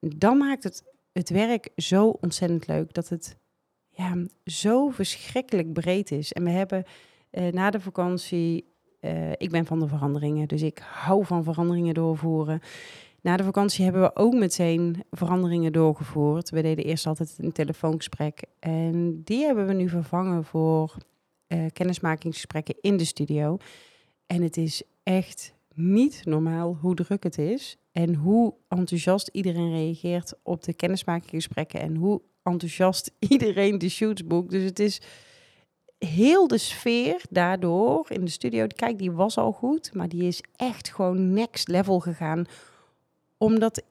Dan 0.00 0.36
maakt 0.36 0.64
het 0.64 0.82
het 1.12 1.30
werk 1.30 1.68
zo 1.76 2.08
ontzettend 2.08 2.66
leuk 2.66 2.94
dat 2.94 3.08
het 3.08 3.36
ja, 3.90 4.16
zo 4.44 4.88
verschrikkelijk 4.90 5.72
breed 5.72 6.10
is. 6.10 6.32
En 6.32 6.44
we 6.44 6.50
hebben 6.50 6.84
uh, 7.30 7.48
na 7.48 7.70
de 7.70 7.80
vakantie, 7.80 8.64
uh, 9.00 9.30
ik 9.30 9.50
ben 9.50 9.66
van 9.66 9.80
de 9.80 9.88
veranderingen, 9.88 10.48
dus 10.48 10.62
ik 10.62 10.78
hou 10.78 11.24
van 11.24 11.44
veranderingen 11.44 11.94
doorvoeren. 11.94 12.60
Na 13.22 13.36
de 13.36 13.44
vakantie 13.44 13.84
hebben 13.84 14.02
we 14.02 14.16
ook 14.16 14.34
meteen 14.34 15.04
veranderingen 15.10 15.72
doorgevoerd. 15.72 16.50
We 16.50 16.62
deden 16.62 16.84
eerst 16.84 17.06
altijd 17.06 17.34
een 17.38 17.52
telefoongesprek 17.52 18.42
en 18.58 19.22
die 19.24 19.44
hebben 19.44 19.66
we 19.66 19.72
nu 19.72 19.88
vervangen 19.88 20.44
voor 20.44 20.96
uh, 21.48 21.66
kennismakingsgesprekken 21.72 22.74
in 22.80 22.96
de 22.96 23.04
studio. 23.04 23.56
En 24.26 24.42
het 24.42 24.56
is 24.56 24.82
echt 25.02 25.54
niet 25.74 26.22
normaal 26.24 26.78
hoe 26.80 26.94
druk 26.94 27.22
het 27.22 27.38
is 27.38 27.76
en 27.92 28.14
hoe 28.14 28.54
enthousiast 28.68 29.28
iedereen 29.32 29.70
reageert 29.70 30.34
op 30.42 30.62
de 30.62 30.74
kennismakingsgesprekken 30.74 31.80
en 31.80 31.96
hoe 31.96 32.20
enthousiast 32.42 33.12
iedereen 33.32 33.78
de 33.78 33.88
shoots 33.88 34.26
boekt. 34.26 34.50
Dus 34.50 34.64
het 34.64 34.78
is 34.78 35.00
heel 35.98 36.46
de 36.48 36.58
sfeer 36.58 37.22
daardoor 37.30 38.06
in 38.08 38.24
de 38.24 38.30
studio. 38.30 38.66
Kijk, 38.66 38.98
die 38.98 39.12
was 39.12 39.38
al 39.38 39.52
goed, 39.52 39.94
maar 39.94 40.08
die 40.08 40.22
is 40.22 40.42
echt 40.56 40.92
gewoon 40.92 41.32
next 41.32 41.68
level 41.68 42.00
gegaan. 42.00 42.46
Omdat 43.42 43.82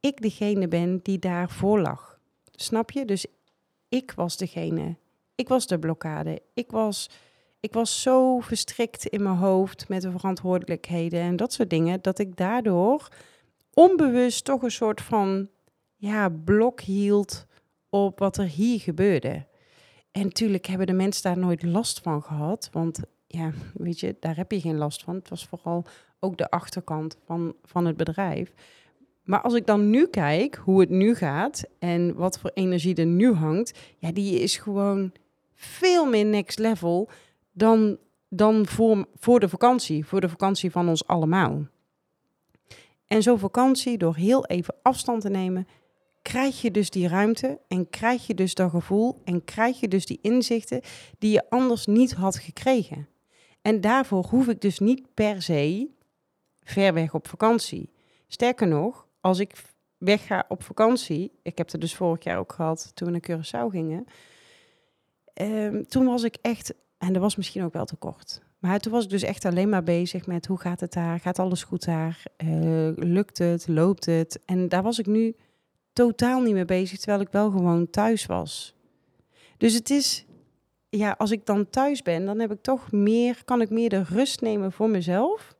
ik 0.00 0.22
degene 0.22 0.68
ben 0.68 1.00
die 1.02 1.18
daarvoor 1.18 1.80
lag. 1.80 2.18
Snap 2.50 2.90
je? 2.90 3.04
Dus 3.04 3.26
ik 3.88 4.12
was 4.16 4.36
degene. 4.36 4.96
Ik 5.34 5.48
was 5.48 5.66
de 5.66 5.78
blokkade. 5.78 6.42
Ik 6.52 6.70
was, 6.70 7.10
ik 7.60 7.72
was 7.72 8.02
zo 8.02 8.40
verstrikt 8.40 9.06
in 9.06 9.22
mijn 9.22 9.36
hoofd 9.36 9.88
met 9.88 10.02
de 10.02 10.10
verantwoordelijkheden 10.10 11.20
en 11.20 11.36
dat 11.36 11.52
soort 11.52 11.70
dingen, 11.70 12.02
dat 12.02 12.18
ik 12.18 12.36
daardoor 12.36 13.08
onbewust 13.72 14.44
toch 14.44 14.62
een 14.62 14.70
soort 14.70 15.00
van 15.00 15.48
ja, 15.96 16.28
blok 16.28 16.80
hield 16.80 17.46
op 17.88 18.18
wat 18.18 18.36
er 18.36 18.46
hier 18.46 18.80
gebeurde. 18.80 19.46
En 20.10 20.22
natuurlijk 20.22 20.66
hebben 20.66 20.86
de 20.86 20.92
mensen 20.92 21.22
daar 21.22 21.38
nooit 21.38 21.62
last 21.62 22.00
van 22.00 22.22
gehad, 22.22 22.68
want 22.72 23.00
ja, 23.26 23.52
weet 23.72 24.00
je, 24.00 24.16
daar 24.20 24.36
heb 24.36 24.52
je 24.52 24.60
geen 24.60 24.76
last 24.76 25.02
van. 25.02 25.14
Het 25.14 25.28
was 25.28 25.46
vooral 25.46 25.84
ook 26.24 26.36
de 26.38 26.50
achterkant 26.50 27.16
van, 27.24 27.54
van 27.64 27.86
het 27.86 27.96
bedrijf. 27.96 28.52
Maar 29.24 29.40
als 29.40 29.54
ik 29.54 29.66
dan 29.66 29.90
nu 29.90 30.06
kijk 30.06 30.54
hoe 30.54 30.80
het 30.80 30.90
nu 30.90 31.14
gaat 31.14 31.64
en 31.78 32.14
wat 32.14 32.38
voor 32.38 32.50
energie 32.54 32.94
er 32.94 33.06
nu 33.06 33.32
hangt, 33.32 33.78
ja, 33.98 34.12
die 34.12 34.40
is 34.40 34.56
gewoon 34.56 35.12
veel 35.54 36.06
meer 36.06 36.24
next 36.24 36.58
level 36.58 37.08
dan, 37.52 37.98
dan 38.28 38.66
voor, 38.66 39.06
voor 39.14 39.40
de 39.40 39.48
vakantie, 39.48 40.06
voor 40.06 40.20
de 40.20 40.28
vakantie 40.28 40.70
van 40.70 40.88
ons 40.88 41.06
allemaal. 41.06 41.66
En 43.06 43.22
zo'n 43.22 43.38
vakantie, 43.38 43.98
door 43.98 44.16
heel 44.16 44.46
even 44.46 44.74
afstand 44.82 45.20
te 45.20 45.28
nemen, 45.28 45.66
krijg 46.22 46.62
je 46.62 46.70
dus 46.70 46.90
die 46.90 47.08
ruimte 47.08 47.58
en 47.68 47.90
krijg 47.90 48.26
je 48.26 48.34
dus 48.34 48.54
dat 48.54 48.70
gevoel 48.70 49.20
en 49.24 49.44
krijg 49.44 49.80
je 49.80 49.88
dus 49.88 50.06
die 50.06 50.18
inzichten 50.22 50.80
die 51.18 51.32
je 51.32 51.50
anders 51.50 51.86
niet 51.86 52.12
had 52.12 52.36
gekregen. 52.36 53.08
En 53.62 53.80
daarvoor 53.80 54.24
hoef 54.24 54.48
ik 54.48 54.60
dus 54.60 54.78
niet 54.78 55.14
per 55.14 55.42
se 55.42 55.88
ver 56.64 56.94
weg 56.94 57.14
op 57.14 57.28
vakantie. 57.28 57.92
Sterker 58.26 58.68
nog, 58.68 59.06
als 59.20 59.38
ik 59.38 59.52
wegga 59.98 60.44
op 60.48 60.62
vakantie, 60.62 61.32
ik 61.42 61.58
heb 61.58 61.70
het 61.70 61.80
dus 61.80 61.94
vorig 61.94 62.24
jaar 62.24 62.38
ook 62.38 62.52
gehad 62.52 62.90
toen 62.94 63.12
we 63.12 63.18
naar 63.20 63.38
Curaçao 63.38 63.70
gingen, 63.70 64.06
um, 65.34 65.86
toen 65.86 66.06
was 66.06 66.22
ik 66.22 66.36
echt, 66.40 66.74
en 66.98 67.12
dat 67.12 67.22
was 67.22 67.36
misschien 67.36 67.64
ook 67.64 67.72
wel 67.72 67.84
te 67.84 67.96
kort, 67.96 68.42
maar 68.64 68.80
toen 68.80 68.92
was 68.92 69.04
ik 69.04 69.10
dus 69.10 69.22
echt 69.22 69.44
alleen 69.44 69.68
maar 69.68 69.82
bezig 69.82 70.26
met 70.26 70.46
hoe 70.46 70.60
gaat 70.60 70.80
het 70.80 70.92
daar, 70.92 71.20
gaat 71.20 71.38
alles 71.38 71.62
goed 71.62 71.84
daar, 71.84 72.22
uh, 72.44 72.90
lukt 72.96 73.38
het, 73.38 73.68
loopt 73.68 74.06
het. 74.06 74.40
En 74.44 74.68
daar 74.68 74.82
was 74.82 74.98
ik 74.98 75.06
nu 75.06 75.36
totaal 75.92 76.40
niet 76.40 76.54
mee 76.54 76.64
bezig, 76.64 76.98
terwijl 76.98 77.20
ik 77.20 77.28
wel 77.30 77.50
gewoon 77.50 77.90
thuis 77.90 78.26
was. 78.26 78.74
Dus 79.56 79.74
het 79.74 79.90
is, 79.90 80.26
ja, 80.88 81.14
als 81.18 81.30
ik 81.30 81.46
dan 81.46 81.70
thuis 81.70 82.02
ben, 82.02 82.26
dan 82.26 82.38
heb 82.38 82.52
ik 82.52 82.62
toch 82.62 82.92
meer, 82.92 83.44
kan 83.44 83.60
ik 83.60 83.70
meer 83.70 83.88
de 83.88 84.02
rust 84.02 84.40
nemen 84.40 84.72
voor 84.72 84.90
mezelf. 84.90 85.53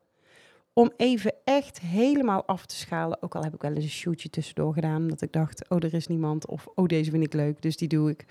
Om 0.74 0.92
even 0.96 1.34
echt 1.44 1.80
helemaal 1.80 2.44
af 2.44 2.66
te 2.66 2.76
schalen. 2.76 3.22
Ook 3.22 3.34
al 3.34 3.42
heb 3.42 3.54
ik 3.54 3.62
wel 3.62 3.72
eens 3.72 3.84
een 3.84 3.90
shootje 3.90 4.30
tussendoor 4.30 4.74
gedaan. 4.74 5.08
Dat 5.08 5.22
ik 5.22 5.32
dacht, 5.32 5.68
oh, 5.68 5.78
er 5.82 5.94
is 5.94 6.06
niemand. 6.06 6.46
Of, 6.46 6.66
oh, 6.74 6.86
deze 6.86 7.10
vind 7.10 7.24
ik 7.24 7.32
leuk, 7.32 7.62
dus 7.62 7.76
die 7.76 7.88
doe 7.88 8.10
ik. 8.10 8.24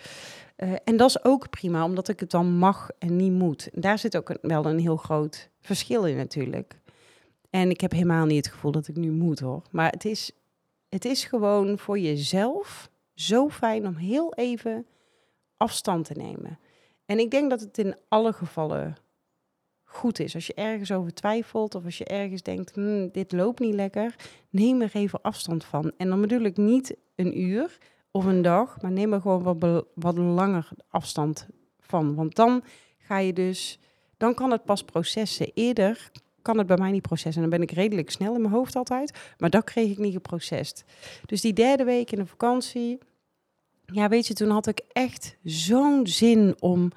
Uh, 0.58 0.74
en 0.84 0.98
dat 0.98 1.10
is 1.10 1.24
ook 1.24 1.50
prima, 1.50 1.84
omdat 1.84 2.08
ik 2.08 2.20
het 2.20 2.32
dan 2.32 2.58
mag 2.58 2.90
en 3.00 3.16
niet 3.16 3.32
moet. 3.32 3.70
daar 3.74 4.00
zit 4.00 4.18
ook 4.18 4.38
wel 4.42 4.66
een 4.66 4.80
heel 4.80 4.98
groot 4.98 5.50
verschil 5.60 6.06
in 6.06 6.16
natuurlijk. 6.16 6.80
En 7.50 7.70
ik 7.70 7.82
heb 7.82 7.92
helemaal 7.92 8.26
niet 8.26 8.46
het 8.46 8.54
gevoel 8.54 8.72
dat 8.72 8.88
ik 8.88 8.96
nu 8.96 9.12
moet 9.12 9.40
hoor. 9.40 9.62
Maar 9.72 9.92
het 9.92 10.06
is, 10.06 10.32
het 10.90 11.06
is 11.06 11.26
gewoon 11.26 11.80
voor 11.80 12.00
jezelf 12.00 12.90
zo 13.14 13.50
fijn 13.50 13.88
om 13.88 13.96
heel 13.96 14.34
even 14.34 14.86
afstand 15.58 16.06
te 16.06 16.14
nemen. 16.14 16.60
En 17.06 17.20
ik 17.20 17.32
denk 17.32 17.50
dat 17.50 17.60
het 17.60 17.78
in 17.78 17.96
alle 18.08 18.34
gevallen 18.34 18.96
goed 19.94 20.20
is. 20.20 20.36
Als 20.36 20.48
je 20.48 20.54
ergens 20.54 20.92
over 20.92 21.14
twijfelt 21.14 21.76
of 21.76 21.86
als 21.86 21.98
je 21.98 22.06
ergens 22.06 22.42
denkt, 22.42 22.72
hm, 22.74 23.08
dit 23.12 23.32
loopt 23.32 23.60
niet 23.60 23.74
lekker, 23.74 24.16
neem 24.50 24.82
er 24.82 24.92
even 24.94 25.22
afstand 25.22 25.64
van. 25.64 25.92
En 25.98 26.10
dan 26.10 26.22
bedoel 26.22 26.42
ik 26.42 26.58
niet 26.58 26.96
een 27.16 27.42
uur 27.42 27.78
of 28.12 28.26
een 28.26 28.42
dag, 28.42 28.82
maar 28.82 28.92
neem 28.92 29.14
er 29.14 29.22
gewoon 29.22 29.44
wat, 29.44 29.86
wat 29.94 30.18
langer 30.18 30.70
afstand 30.90 31.48
van. 31.80 32.16
Want 32.16 32.36
dan 32.36 32.64
ga 32.98 33.18
je 33.18 33.34
dus, 33.34 33.80
dan 34.18 34.34
kan 34.34 34.52
het 34.52 34.66
pas 34.66 34.84
processen. 34.84 35.52
Eerder 35.54 36.12
kan 36.42 36.58
het 36.58 36.68
bij 36.68 36.78
mij 36.78 36.92
niet 36.92 37.02
processen. 37.02 37.44
En 37.44 37.50
dan 37.50 37.60
ben 37.60 37.68
ik 37.68 37.76
redelijk 37.76 38.12
snel 38.12 38.36
in 38.36 38.42
mijn 38.42 38.54
hoofd 38.54 38.76
altijd. 38.76 39.34
Maar 39.38 39.50
dat 39.50 39.64
kreeg 39.64 39.92
ik 39.92 39.98
niet 39.98 40.14
geprocessed. 40.14 40.84
Dus 41.26 41.42
die 41.42 41.54
derde 41.54 41.84
week 41.84 42.12
in 42.12 42.20
de 42.20 42.26
vakantie. 42.26 42.98
Ja, 43.86 44.10
weet 44.10 44.28
je, 44.28 44.34
toen 44.34 44.50
had 44.50 44.68
ik 44.68 44.82
echt 44.92 45.38
zo'n 45.44 46.08
zin 46.08 46.56
om 46.60 46.92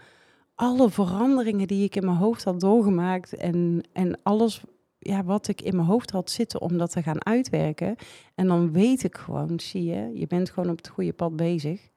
alle 0.56 0.90
veranderingen 0.90 1.66
die 1.66 1.84
ik 1.84 1.96
in 1.96 2.04
mijn 2.04 2.16
hoofd 2.16 2.44
had 2.44 2.60
doorgemaakt. 2.60 3.34
En, 3.34 3.82
en 3.92 4.18
alles 4.22 4.62
ja, 4.98 5.24
wat 5.24 5.48
ik 5.48 5.60
in 5.60 5.76
mijn 5.76 5.88
hoofd 5.88 6.10
had 6.10 6.30
zitten 6.30 6.60
om 6.60 6.78
dat 6.78 6.90
te 6.90 7.02
gaan 7.02 7.24
uitwerken. 7.24 7.96
En 8.34 8.46
dan 8.46 8.72
weet 8.72 9.02
ik 9.02 9.16
gewoon, 9.16 9.60
zie 9.60 9.84
je, 9.84 10.10
je 10.14 10.26
bent 10.26 10.50
gewoon 10.50 10.70
op 10.70 10.76
het 10.76 10.88
goede 10.88 11.12
pad 11.12 11.36
bezig. 11.36 11.88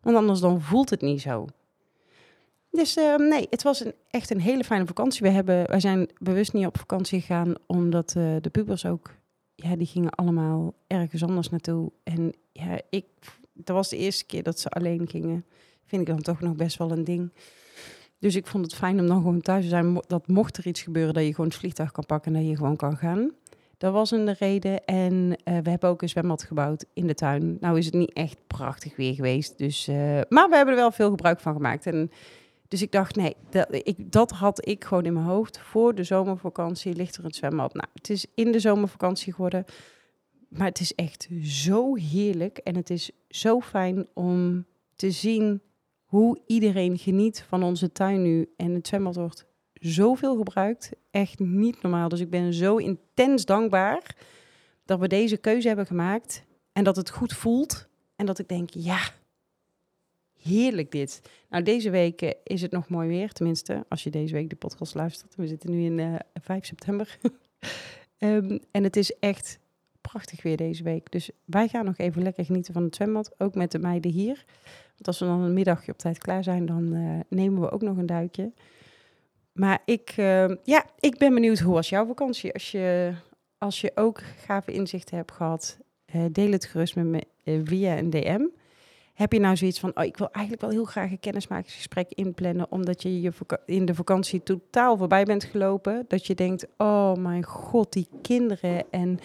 Want 0.00 0.16
anders 0.16 0.40
dan 0.40 0.60
voelt 0.60 0.90
het 0.90 1.00
niet 1.00 1.20
zo. 1.20 1.46
Dus 2.70 2.96
ehm, 2.96 3.28
nee, 3.28 3.46
het 3.50 3.62
was 3.62 3.84
een, 3.84 3.92
echt 4.10 4.30
een 4.30 4.40
hele 4.40 4.64
fijne 4.64 4.86
vakantie. 4.86 5.22
We 5.22 5.28
hebben, 5.28 5.66
wij 5.66 5.80
zijn 5.80 6.08
bewust 6.18 6.52
niet 6.52 6.66
op 6.66 6.78
vakantie 6.78 7.20
gegaan, 7.20 7.54
omdat 7.66 8.14
uh, 8.16 8.36
de 8.40 8.50
pubers 8.50 8.86
ook, 8.86 9.10
ja, 9.54 9.76
die 9.76 9.86
gingen 9.86 10.10
allemaal 10.10 10.74
ergens 10.86 11.22
anders 11.22 11.48
naartoe. 11.48 11.92
En 12.02 12.32
ja, 12.52 12.80
ik, 12.90 13.04
dat 13.52 13.76
was 13.76 13.88
de 13.88 13.96
eerste 13.96 14.26
keer 14.26 14.42
dat 14.42 14.58
ze 14.58 14.68
alleen 14.68 15.08
gingen. 15.08 15.44
Vind 15.84 16.02
ik 16.02 16.08
dan 16.08 16.22
toch 16.22 16.40
nog 16.40 16.56
best 16.56 16.78
wel 16.78 16.90
een 16.90 17.04
ding. 17.04 17.32
Dus 18.22 18.36
ik 18.36 18.46
vond 18.46 18.64
het 18.64 18.74
fijn 18.74 19.00
om 19.00 19.06
dan 19.06 19.16
gewoon 19.16 19.40
thuis 19.40 19.62
te 19.62 19.68
zijn. 19.68 20.02
Dat 20.06 20.28
mocht 20.28 20.56
er 20.56 20.66
iets 20.66 20.82
gebeuren, 20.82 21.14
dat 21.14 21.24
je 21.24 21.34
gewoon 21.34 21.46
het 21.46 21.58
vliegtuig 21.58 21.92
kan 21.92 22.06
pakken 22.06 22.34
en 22.34 22.40
dat 22.40 22.50
je 22.50 22.56
gewoon 22.56 22.76
kan 22.76 22.96
gaan. 22.96 23.30
Dat 23.78 23.92
was 23.92 24.10
een 24.10 24.32
reden. 24.32 24.84
En 24.84 25.14
uh, 25.14 25.34
we 25.44 25.70
hebben 25.70 25.88
ook 25.88 26.02
een 26.02 26.08
zwembad 26.08 26.42
gebouwd 26.42 26.84
in 26.92 27.06
de 27.06 27.14
tuin. 27.14 27.56
Nou 27.60 27.78
is 27.78 27.84
het 27.84 27.94
niet 27.94 28.12
echt 28.12 28.38
prachtig 28.46 28.96
weer 28.96 29.14
geweest. 29.14 29.58
Dus, 29.58 29.88
uh, 29.88 30.20
maar 30.28 30.48
we 30.48 30.56
hebben 30.56 30.74
er 30.74 30.80
wel 30.80 30.90
veel 30.90 31.10
gebruik 31.10 31.40
van 31.40 31.52
gemaakt. 31.52 31.86
En, 31.86 32.10
dus 32.68 32.82
ik 32.82 32.92
dacht, 32.92 33.16
nee, 33.16 33.36
dat, 33.50 33.66
ik, 33.70 34.12
dat 34.12 34.30
had 34.30 34.68
ik 34.68 34.84
gewoon 34.84 35.04
in 35.04 35.12
mijn 35.12 35.26
hoofd. 35.26 35.58
Voor 35.58 35.94
de 35.94 36.04
zomervakantie 36.04 36.94
ligt 36.94 37.16
er 37.16 37.24
een 37.24 37.34
zwembad. 37.34 37.74
Nou, 37.74 37.88
het 37.94 38.10
is 38.10 38.26
in 38.34 38.52
de 38.52 38.60
zomervakantie 38.60 39.32
geworden. 39.32 39.64
Maar 40.48 40.66
het 40.66 40.80
is 40.80 40.94
echt 40.94 41.28
zo 41.42 41.94
heerlijk. 41.94 42.58
En 42.58 42.76
het 42.76 42.90
is 42.90 43.10
zo 43.28 43.60
fijn 43.60 44.06
om 44.14 44.64
te 44.96 45.10
zien 45.10 45.60
hoe 46.12 46.40
iedereen 46.46 46.98
geniet 46.98 47.44
van 47.48 47.62
onze 47.62 47.92
tuin 47.92 48.22
nu. 48.22 48.52
En 48.56 48.74
het 48.74 48.86
zwembad 48.86 49.16
wordt 49.16 49.46
zoveel 49.72 50.36
gebruikt. 50.36 50.90
Echt 51.10 51.38
niet 51.38 51.82
normaal. 51.82 52.08
Dus 52.08 52.20
ik 52.20 52.30
ben 52.30 52.54
zo 52.54 52.76
intens 52.76 53.44
dankbaar 53.44 54.16
dat 54.84 54.98
we 54.98 55.06
deze 55.08 55.36
keuze 55.36 55.66
hebben 55.66 55.86
gemaakt. 55.86 56.44
En 56.72 56.84
dat 56.84 56.96
het 56.96 57.10
goed 57.10 57.32
voelt. 57.32 57.88
En 58.16 58.26
dat 58.26 58.38
ik 58.38 58.48
denk, 58.48 58.70
ja, 58.70 59.00
heerlijk 60.40 60.90
dit. 60.90 61.20
Nou, 61.48 61.62
deze 61.62 61.90
week 61.90 62.22
eh, 62.22 62.30
is 62.44 62.62
het 62.62 62.70
nog 62.70 62.88
mooi 62.88 63.08
weer. 63.08 63.32
Tenminste, 63.32 63.84
als 63.88 64.02
je 64.02 64.10
deze 64.10 64.34
week 64.34 64.50
de 64.50 64.56
podcast 64.56 64.94
luistert. 64.94 65.34
We 65.36 65.46
zitten 65.46 65.70
nu 65.70 65.84
in 65.84 65.98
uh, 65.98 66.14
5 66.34 66.66
september. 66.66 67.18
um, 68.18 68.60
en 68.70 68.84
het 68.84 68.96
is 68.96 69.18
echt 69.18 69.58
prachtig 70.00 70.42
weer 70.42 70.56
deze 70.56 70.82
week. 70.82 71.10
Dus 71.10 71.30
wij 71.44 71.68
gaan 71.68 71.84
nog 71.84 71.98
even 71.98 72.22
lekker 72.22 72.44
genieten 72.44 72.72
van 72.72 72.82
het 72.82 72.94
zwembad. 72.94 73.34
Ook 73.38 73.54
met 73.54 73.72
de 73.72 73.78
meiden 73.78 74.10
hier. 74.10 74.44
Want 74.92 75.06
als 75.06 75.18
we 75.18 75.24
dan 75.24 75.40
een 75.40 75.52
middagje 75.52 75.92
op 75.92 75.98
tijd 75.98 76.18
klaar 76.18 76.44
zijn, 76.44 76.66
dan 76.66 76.94
uh, 76.94 77.20
nemen 77.28 77.60
we 77.60 77.70
ook 77.70 77.82
nog 77.82 77.96
een 77.96 78.06
duikje. 78.06 78.52
Maar 79.52 79.82
ik, 79.84 80.14
uh, 80.16 80.48
ja, 80.62 80.84
ik 80.98 81.18
ben 81.18 81.34
benieuwd, 81.34 81.58
hoe 81.58 81.74
was 81.74 81.88
jouw 81.88 82.06
vakantie? 82.06 82.52
Als 82.52 82.70
je, 82.70 83.14
als 83.58 83.80
je 83.80 83.92
ook 83.94 84.22
gave 84.46 84.72
inzichten 84.72 85.16
hebt 85.16 85.32
gehad, 85.32 85.78
uh, 86.14 86.24
deel 86.32 86.52
het 86.52 86.64
gerust 86.64 86.96
met 86.96 87.06
me 87.06 87.26
via 87.64 87.98
een 87.98 88.10
DM. 88.10 88.44
Heb 89.12 89.32
je 89.32 89.40
nou 89.40 89.56
zoiets 89.56 89.80
van, 89.80 89.90
oh, 89.94 90.04
ik 90.04 90.16
wil 90.16 90.30
eigenlijk 90.30 90.64
wel 90.64 90.74
heel 90.74 90.84
graag 90.84 91.10
een 91.10 91.20
kennismakingsgesprek 91.20 92.12
inplannen, 92.14 92.66
omdat 92.70 93.02
je, 93.02 93.20
je 93.20 93.32
in 93.66 93.84
de 93.84 93.94
vakantie 93.94 94.42
totaal 94.42 94.96
voorbij 94.96 95.24
bent 95.24 95.44
gelopen. 95.44 96.04
Dat 96.08 96.26
je 96.26 96.34
denkt, 96.34 96.66
oh 96.76 97.14
mijn 97.14 97.44
god, 97.44 97.92
die 97.92 98.08
kinderen 98.22 98.84
en 98.90 99.18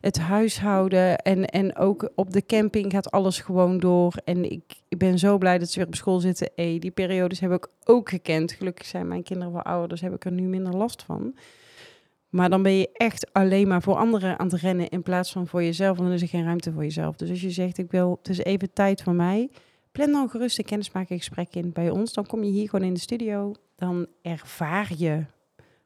het 0.00 0.18
huishouden 0.18 1.18
en, 1.18 1.46
en 1.46 1.76
ook 1.76 2.10
op 2.14 2.32
de 2.32 2.46
camping 2.46 2.92
gaat 2.92 3.10
alles 3.10 3.40
gewoon 3.40 3.78
door. 3.78 4.14
En 4.24 4.50
ik, 4.50 4.62
ik 4.88 4.98
ben 4.98 5.18
zo 5.18 5.38
blij 5.38 5.58
dat 5.58 5.70
ze 5.70 5.78
weer 5.78 5.88
op 5.88 5.94
school 5.94 6.20
zitten. 6.20 6.50
Hey, 6.54 6.78
die 6.78 6.90
periodes 6.90 7.40
heb 7.40 7.52
ik 7.52 7.68
ook 7.84 8.08
gekend. 8.08 8.52
Gelukkig 8.52 8.86
zijn 8.86 9.08
mijn 9.08 9.22
kinderen 9.22 9.52
wel 9.52 9.62
ouder, 9.62 9.88
dus 9.88 10.00
heb 10.00 10.14
ik 10.14 10.24
er 10.24 10.32
nu 10.32 10.42
minder 10.42 10.76
last 10.76 11.02
van. 11.02 11.34
Maar 12.32 12.50
dan 12.50 12.62
ben 12.62 12.72
je 12.72 12.90
echt 12.92 13.32
alleen 13.32 13.68
maar 13.68 13.82
voor 13.82 13.96
anderen 13.96 14.38
aan 14.38 14.46
het 14.46 14.60
rennen 14.60 14.88
in 14.88 15.02
plaats 15.02 15.32
van 15.32 15.46
voor 15.46 15.62
jezelf. 15.62 15.98
En 15.98 16.04
dan 16.04 16.12
is 16.12 16.22
er 16.22 16.28
geen 16.28 16.44
ruimte 16.44 16.72
voor 16.72 16.82
jezelf. 16.82 17.16
Dus 17.16 17.30
als 17.30 17.40
je 17.40 17.50
zegt, 17.50 17.78
ik 17.78 17.90
wil, 17.90 18.18
het 18.18 18.28
is 18.28 18.38
even 18.38 18.72
tijd 18.72 19.02
voor 19.02 19.14
mij. 19.14 19.50
Plan 19.92 20.12
dan 20.12 20.28
gerust 20.28 20.58
een 20.58 20.64
kennismakingsgesprek 20.64 21.54
in 21.54 21.72
bij 21.72 21.90
ons. 21.90 22.12
Dan 22.12 22.26
kom 22.26 22.44
je 22.44 22.50
hier 22.50 22.68
gewoon 22.68 22.86
in 22.86 22.94
de 22.94 23.00
studio. 23.00 23.54
Dan 23.76 24.06
ervaar 24.22 24.92
je 24.96 25.24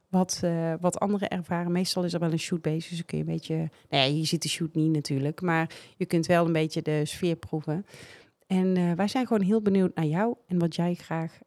wat, 0.09 0.41
uh, 0.45 0.75
wat 0.81 0.99
anderen 0.99 1.29
ervaren. 1.29 1.73
Meestal 1.73 2.05
is 2.05 2.13
er 2.13 2.21
wel 2.21 2.33
een 2.33 2.39
shoot 2.39 2.63
bezig, 2.63 2.89
dus 2.89 2.97
dan 2.97 3.07
kun 3.07 3.19
je 3.19 3.25
een 3.25 3.33
beetje... 3.33 3.57
Nou 3.89 4.11
ja, 4.11 4.17
je 4.17 4.25
ziet 4.25 4.43
de 4.43 4.49
shoot 4.49 4.75
niet 4.75 4.93
natuurlijk, 4.93 5.41
maar 5.41 5.71
je 5.97 6.07
kunt 6.07 6.27
wel 6.27 6.47
een 6.47 6.53
beetje 6.53 6.83
de 6.83 7.05
sfeer 7.05 7.37
proeven. 7.37 7.87
En 8.47 8.77
uh, 8.77 8.93
wij 8.93 9.09
zijn 9.09 9.27
gewoon 9.27 9.43
heel 9.43 9.63
benieuwd 9.63 9.95
naar 9.95 10.05
jou 10.05 10.35
en 10.47 10.59
wat 10.59 10.77
jij 10.77 10.95
graag 10.95 11.39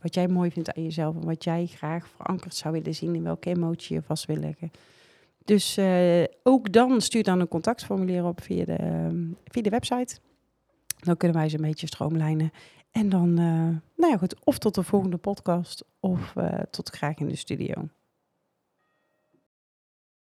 wat 0.00 0.14
jij 0.14 0.28
mooi 0.28 0.50
vindt 0.50 0.74
aan 0.74 0.82
jezelf 0.82 1.16
en 1.16 1.24
wat 1.24 1.44
jij 1.44 1.66
graag 1.66 2.08
verankerd 2.08 2.54
zou 2.54 2.74
willen 2.74 2.94
zien, 2.94 3.14
in 3.14 3.22
welke 3.22 3.50
emotie 3.50 3.94
je 3.94 4.02
vast 4.02 4.26
wil 4.26 4.36
leggen. 4.36 4.70
Dus 5.44 5.78
uh, 5.78 6.24
ook 6.42 6.72
dan 6.72 7.00
stuur 7.00 7.22
dan 7.22 7.40
een 7.40 7.48
contactformulier 7.48 8.24
op 8.24 8.42
via 8.42 8.64
de, 8.64 8.78
uh, 8.80 9.34
via 9.44 9.62
de 9.62 9.70
website. 9.70 10.18
Dan 10.98 11.16
kunnen 11.16 11.36
wij 11.36 11.48
ze 11.48 11.56
een 11.56 11.62
beetje 11.62 11.86
stroomlijnen. 11.86 12.50
En 12.90 13.08
dan, 13.08 13.28
uh, 13.28 13.36
nou 13.96 14.12
ja 14.12 14.16
goed, 14.16 14.44
of 14.44 14.58
tot 14.58 14.74
de 14.74 14.82
volgende 14.82 15.16
podcast 15.16 15.84
of 16.00 16.34
tot 16.70 16.88
graag 16.88 17.16
in 17.16 17.28
de 17.28 17.36
studio. 17.36 17.88